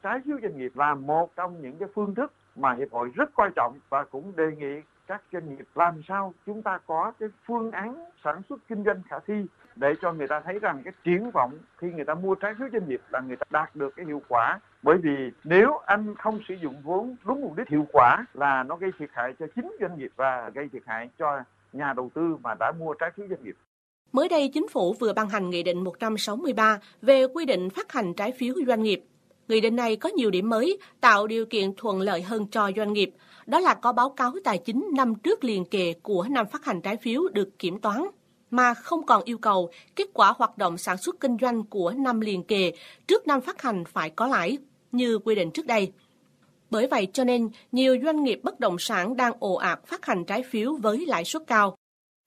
Trái 0.04 0.20
phiếu 0.26 0.38
doanh 0.42 0.58
nghiệp 0.58 0.72
là 0.76 0.96
một 0.96 1.36
trong 1.36 1.62
những 1.62 1.78
cái 1.80 1.90
phương 1.96 2.16
thức 2.16 2.34
mà 2.56 2.76
hiệp 2.80 2.92
hội 2.92 3.10
rất 3.16 3.30
coi 3.36 3.50
trọng 3.56 3.80
và 3.90 4.04
cũng 4.04 4.36
đề 4.36 4.44
nghị 4.58 4.82
các 5.08 5.22
doanh 5.34 5.50
nghiệp 5.50 5.66
làm 5.76 6.02
sao 6.08 6.34
chúng 6.46 6.62
ta 6.62 6.80
có 6.88 7.12
cái 7.20 7.30
phương 7.46 7.72
án 7.72 8.06
sản 8.24 8.42
xuất 8.50 8.60
kinh 8.70 8.84
doanh 8.84 9.02
khả 9.10 9.20
thi 9.28 9.46
để 9.76 9.94
cho 10.02 10.14
người 10.14 10.28
ta 10.28 10.40
thấy 10.40 10.60
rằng 10.60 10.82
cái 10.84 10.94
triển 11.04 11.32
vọng 11.32 11.52
khi 11.78 11.88
người 11.92 12.06
ta 12.06 12.14
mua 12.14 12.36
trái 12.36 12.54
phiếu 12.60 12.68
doanh 12.74 12.90
nghiệp 12.90 13.02
là 13.10 13.20
người 13.20 13.36
ta 13.36 13.46
đạt 13.50 13.76
được 13.76 13.96
cái 13.96 14.06
hiệu 14.06 14.22
quả 14.28 14.60
bởi 14.84 14.98
vì 14.98 15.32
nếu 15.44 15.78
anh 15.86 16.16
không 16.16 16.40
sử 16.48 16.54
dụng 16.54 16.82
vốn 16.84 17.16
đúng 17.26 17.42
mục 17.42 17.58
đích 17.58 17.70
hiệu 17.70 17.86
quả 17.94 18.26
là 18.34 18.64
nó 18.64 18.76
gây 18.76 18.92
thiệt 19.00 19.10
hại 19.14 19.34
cho 19.40 19.46
chính 19.56 19.76
doanh 19.80 19.98
nghiệp 19.98 20.12
và 20.16 20.50
gây 20.54 20.70
thiệt 20.74 20.84
hại 20.86 21.10
cho 21.20 21.44
nhà 21.74 21.94
đầu 21.94 22.12
tư 22.14 22.38
mà 22.44 22.54
đã 22.60 22.72
mua 22.80 22.94
trái 22.94 23.12
phiếu 23.16 23.28
doanh 23.30 23.44
nghiệp. 23.44 23.56
Mới 24.12 24.30
đây, 24.30 24.52
Chính 24.54 24.68
phủ 24.68 24.96
vừa 25.00 25.14
ban 25.14 25.30
hành 25.30 25.50
Nghị 25.50 25.64
định 25.64 25.84
163 25.84 26.80
về 27.02 27.28
quy 27.34 27.46
định 27.46 27.70
phát 27.70 27.92
hành 27.92 28.14
trái 28.14 28.32
phiếu 28.32 28.56
doanh 28.68 28.84
nghiệp. 28.84 29.04
Nghị 29.48 29.62
định 29.62 29.76
này 29.76 29.96
có 29.96 30.10
nhiều 30.10 30.32
điểm 30.32 30.50
mới, 30.50 30.80
tạo 31.02 31.28
điều 31.28 31.46
kiện 31.46 31.74
thuận 31.78 32.02
lợi 32.02 32.22
hơn 32.22 32.48
cho 32.52 32.72
doanh 32.76 32.94
nghiệp. 32.94 33.12
Đó 33.46 33.60
là 33.60 33.74
có 33.74 33.94
báo 33.94 34.10
cáo 34.10 34.34
tài 34.44 34.58
chính 34.58 34.88
năm 34.94 35.16
trước 35.16 35.44
liền 35.44 35.66
kề 35.66 35.94
của 35.94 36.28
năm 36.30 36.46
phát 36.52 36.66
hành 36.66 36.82
trái 36.82 36.98
phiếu 36.98 37.22
được 37.34 37.60
kiểm 37.60 37.80
toán 37.80 38.04
mà 38.54 38.74
không 38.74 39.06
còn 39.06 39.24
yêu 39.24 39.38
cầu 39.38 39.70
kết 39.96 40.10
quả 40.14 40.34
hoạt 40.38 40.58
động 40.58 40.78
sản 40.78 40.98
xuất 40.98 41.20
kinh 41.20 41.38
doanh 41.42 41.64
của 41.64 41.92
năm 41.92 42.20
liền 42.20 42.44
kề 42.44 42.72
trước 43.08 43.28
năm 43.28 43.42
phát 43.42 43.62
hành 43.62 43.84
phải 43.86 44.10
có 44.10 44.28
lãi, 44.28 44.58
như 44.92 45.20
quy 45.20 45.36
định 45.36 45.52
trước 45.52 45.66
đây. 45.66 45.92
Bởi 46.70 46.88
vậy 46.88 47.08
cho 47.14 47.24
nên, 47.24 47.50
nhiều 47.72 47.98
doanh 48.04 48.24
nghiệp 48.24 48.40
bất 48.44 48.60
động 48.60 48.76
sản 48.80 49.18
đang 49.18 49.34
ồ 49.40 49.54
ạt 49.54 49.86
phát 49.86 50.06
hành 50.06 50.26
trái 50.26 50.44
phiếu 50.44 50.76
với 50.76 51.06
lãi 51.06 51.26
suất 51.26 51.44
cao. 51.48 51.76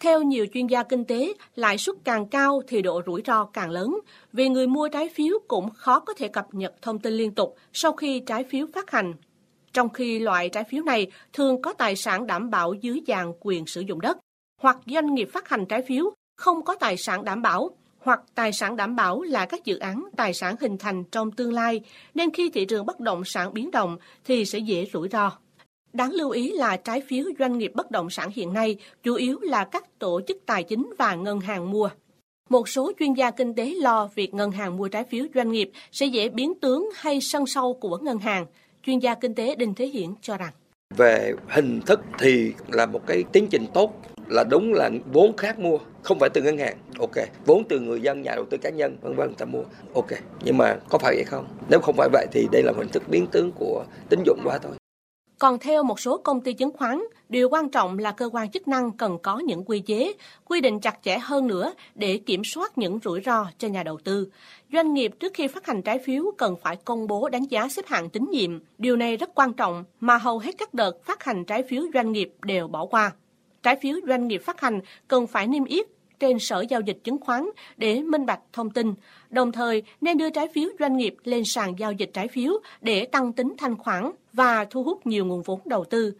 Theo 0.02 0.22
nhiều 0.22 0.46
chuyên 0.54 0.66
gia 0.66 0.82
kinh 0.82 1.04
tế, 1.04 1.32
lãi 1.54 1.78
suất 1.78 1.96
càng 2.04 2.28
cao 2.28 2.62
thì 2.68 2.82
độ 2.82 3.02
rủi 3.06 3.22
ro 3.26 3.44
càng 3.44 3.70
lớn, 3.70 3.98
vì 4.32 4.48
người 4.48 4.66
mua 4.66 4.88
trái 4.88 5.08
phiếu 5.08 5.38
cũng 5.48 5.70
khó 5.70 6.00
có 6.00 6.14
thể 6.14 6.28
cập 6.28 6.54
nhật 6.54 6.74
thông 6.82 6.98
tin 6.98 7.12
liên 7.12 7.34
tục 7.34 7.56
sau 7.72 7.92
khi 7.92 8.20
trái 8.20 8.44
phiếu 8.44 8.66
phát 8.74 8.90
hành. 8.90 9.14
Trong 9.76 9.88
khi 9.88 10.18
loại 10.18 10.48
trái 10.48 10.64
phiếu 10.64 10.82
này 10.82 11.06
thường 11.32 11.62
có 11.62 11.72
tài 11.72 11.96
sản 11.96 12.26
đảm 12.26 12.50
bảo 12.50 12.74
dưới 12.74 13.00
dạng 13.06 13.32
quyền 13.40 13.66
sử 13.66 13.80
dụng 13.80 14.00
đất, 14.00 14.18
hoặc 14.62 14.78
doanh 14.86 15.14
nghiệp 15.14 15.28
phát 15.32 15.48
hành 15.48 15.66
trái 15.66 15.82
phiếu 15.82 16.12
không 16.36 16.64
có 16.64 16.74
tài 16.74 16.96
sản 16.96 17.24
đảm 17.24 17.42
bảo, 17.42 17.70
hoặc 17.98 18.20
tài 18.34 18.52
sản 18.52 18.76
đảm 18.76 18.96
bảo 18.96 19.22
là 19.22 19.46
các 19.46 19.64
dự 19.64 19.78
án 19.78 20.04
tài 20.16 20.34
sản 20.34 20.56
hình 20.60 20.78
thành 20.78 21.04
trong 21.04 21.30
tương 21.30 21.52
lai, 21.52 21.80
nên 22.14 22.30
khi 22.30 22.50
thị 22.50 22.64
trường 22.64 22.86
bất 22.86 23.00
động 23.00 23.22
sản 23.24 23.54
biến 23.54 23.70
động 23.70 23.98
thì 24.24 24.44
sẽ 24.44 24.58
dễ 24.58 24.86
rủi 24.92 25.08
ro. 25.08 25.32
Đáng 25.92 26.12
lưu 26.12 26.30
ý 26.30 26.52
là 26.52 26.76
trái 26.76 27.00
phiếu 27.00 27.24
doanh 27.38 27.58
nghiệp 27.58 27.72
bất 27.74 27.90
động 27.90 28.10
sản 28.10 28.30
hiện 28.34 28.52
nay 28.52 28.76
chủ 29.02 29.14
yếu 29.14 29.38
là 29.40 29.64
các 29.64 29.98
tổ 29.98 30.20
chức 30.26 30.36
tài 30.46 30.62
chính 30.62 30.92
và 30.98 31.14
ngân 31.14 31.40
hàng 31.40 31.70
mua. 31.70 31.88
Một 32.48 32.68
số 32.68 32.92
chuyên 32.98 33.14
gia 33.14 33.30
kinh 33.30 33.54
tế 33.54 33.74
lo 33.74 34.08
việc 34.14 34.34
ngân 34.34 34.50
hàng 34.50 34.76
mua 34.76 34.88
trái 34.88 35.04
phiếu 35.04 35.24
doanh 35.34 35.52
nghiệp 35.52 35.70
sẽ 35.92 36.06
dễ 36.06 36.28
biến 36.28 36.54
tướng 36.60 36.88
hay 36.94 37.20
sân 37.20 37.46
sâu 37.46 37.74
của 37.74 37.98
ngân 37.98 38.18
hàng. 38.18 38.46
Chuyên 38.86 38.98
gia 38.98 39.14
kinh 39.14 39.34
tế 39.34 39.54
Đinh 39.54 39.74
Thế 39.74 39.86
Hiển 39.86 40.10
cho 40.20 40.36
rằng. 40.36 40.52
Về 40.96 41.32
hình 41.48 41.80
thức 41.86 42.00
thì 42.18 42.52
là 42.68 42.86
một 42.86 43.06
cái 43.06 43.24
tiến 43.32 43.46
trình 43.50 43.66
tốt 43.74 43.92
là 44.26 44.44
đúng 44.44 44.72
là 44.72 44.90
vốn 45.12 45.36
khác 45.36 45.58
mua 45.58 45.78
không 46.02 46.18
phải 46.18 46.30
từ 46.34 46.42
ngân 46.42 46.58
hàng. 46.58 46.76
Ok 46.98 47.26
vốn 47.46 47.62
từ 47.68 47.80
người 47.80 48.00
dân 48.00 48.22
nhà 48.22 48.34
đầu 48.34 48.44
tư 48.50 48.56
cá 48.62 48.70
nhân 48.70 48.96
vân 49.00 49.16
vân 49.16 49.34
ta 49.34 49.44
mua. 49.44 49.62
Ok 49.94 50.06
nhưng 50.44 50.56
mà 50.56 50.76
có 50.88 50.98
phải 50.98 51.14
vậy 51.14 51.24
không? 51.24 51.46
Nếu 51.70 51.80
không 51.80 51.94
phải 51.96 52.08
vậy 52.12 52.26
thì 52.32 52.48
đây 52.52 52.62
là 52.62 52.72
hình 52.76 52.88
thức 52.88 53.02
biến 53.08 53.26
tướng 53.26 53.52
của 53.52 53.84
tín 54.08 54.22
dụng 54.26 54.40
quá 54.44 54.58
thôi. 54.62 54.72
Còn 55.38 55.58
theo 55.58 55.82
một 55.82 56.00
số 56.00 56.18
công 56.18 56.40
ty 56.40 56.52
chứng 56.52 56.72
khoán, 56.72 57.02
điều 57.28 57.48
quan 57.48 57.68
trọng 57.68 57.98
là 57.98 58.12
cơ 58.12 58.30
quan 58.32 58.50
chức 58.50 58.68
năng 58.68 58.90
cần 58.90 59.18
có 59.22 59.38
những 59.38 59.64
quy 59.64 59.80
chế, 59.80 60.12
quy 60.44 60.60
định 60.60 60.80
chặt 60.80 60.98
chẽ 61.02 61.18
hơn 61.18 61.46
nữa 61.46 61.72
để 61.94 62.20
kiểm 62.26 62.44
soát 62.44 62.78
những 62.78 62.98
rủi 63.04 63.20
ro 63.20 63.46
cho 63.58 63.68
nhà 63.68 63.82
đầu 63.82 63.98
tư. 64.04 64.28
Doanh 64.72 64.94
nghiệp 64.94 65.12
trước 65.20 65.34
khi 65.34 65.46
phát 65.46 65.66
hành 65.66 65.82
trái 65.82 65.98
phiếu 65.98 66.24
cần 66.38 66.56
phải 66.62 66.76
công 66.76 67.06
bố 67.06 67.28
đánh 67.28 67.44
giá 67.44 67.68
xếp 67.68 67.86
hạng 67.86 68.10
tín 68.10 68.28
nhiệm. 68.30 68.58
Điều 68.78 68.96
này 68.96 69.16
rất 69.16 69.30
quan 69.34 69.52
trọng 69.52 69.84
mà 70.00 70.16
hầu 70.16 70.38
hết 70.38 70.54
các 70.58 70.74
đợt 70.74 71.04
phát 71.04 71.24
hành 71.24 71.44
trái 71.44 71.62
phiếu 71.62 71.82
doanh 71.94 72.12
nghiệp 72.12 72.32
đều 72.42 72.68
bỏ 72.68 72.86
qua. 72.86 73.12
Trái 73.62 73.76
phiếu 73.82 73.96
doanh 74.06 74.28
nghiệp 74.28 74.42
phát 74.44 74.60
hành 74.60 74.80
cần 75.08 75.26
phải 75.26 75.46
niêm 75.46 75.64
yết 75.64 75.86
trên 76.20 76.38
sở 76.38 76.64
giao 76.70 76.80
dịch 76.80 76.98
chứng 77.04 77.18
khoán 77.18 77.46
để 77.76 78.00
minh 78.00 78.26
bạch 78.26 78.40
thông 78.52 78.70
tin, 78.70 78.94
đồng 79.30 79.52
thời 79.52 79.82
nên 80.00 80.18
đưa 80.18 80.30
trái 80.30 80.48
phiếu 80.54 80.68
doanh 80.78 80.96
nghiệp 80.96 81.16
lên 81.24 81.44
sàn 81.44 81.74
giao 81.78 81.92
dịch 81.92 82.10
trái 82.12 82.28
phiếu 82.28 82.52
để 82.80 83.04
tăng 83.04 83.32
tính 83.32 83.54
thanh 83.58 83.76
khoản 83.76 84.10
và 84.32 84.64
thu 84.64 84.82
hút 84.82 85.06
nhiều 85.06 85.24
nguồn 85.24 85.42
vốn 85.42 85.60
đầu 85.64 85.84
tư. 85.84 86.14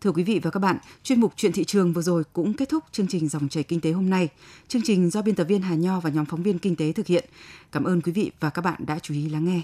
Thưa 0.00 0.12
quý 0.12 0.22
vị 0.22 0.40
và 0.42 0.50
các 0.50 0.60
bạn, 0.60 0.78
chuyên 1.02 1.20
mục 1.20 1.32
Chuyện 1.36 1.52
thị 1.52 1.64
trường 1.64 1.92
vừa 1.92 2.02
rồi 2.02 2.22
cũng 2.32 2.54
kết 2.54 2.68
thúc 2.68 2.84
chương 2.92 3.06
trình 3.08 3.28
Dòng 3.28 3.48
chảy 3.48 3.62
kinh 3.62 3.80
tế 3.80 3.92
hôm 3.92 4.10
nay. 4.10 4.28
Chương 4.68 4.82
trình 4.84 5.10
do 5.10 5.22
biên 5.22 5.34
tập 5.34 5.44
viên 5.44 5.62
Hà 5.62 5.74
Nho 5.74 6.00
và 6.00 6.10
nhóm 6.10 6.26
phóng 6.26 6.42
viên 6.42 6.58
kinh 6.58 6.76
tế 6.76 6.92
thực 6.92 7.06
hiện. 7.06 7.24
Cảm 7.72 7.84
ơn 7.84 8.00
quý 8.00 8.12
vị 8.12 8.30
và 8.40 8.50
các 8.50 8.62
bạn 8.62 8.80
đã 8.86 8.98
chú 8.98 9.14
ý 9.14 9.28
lắng 9.28 9.44
nghe. 9.44 9.60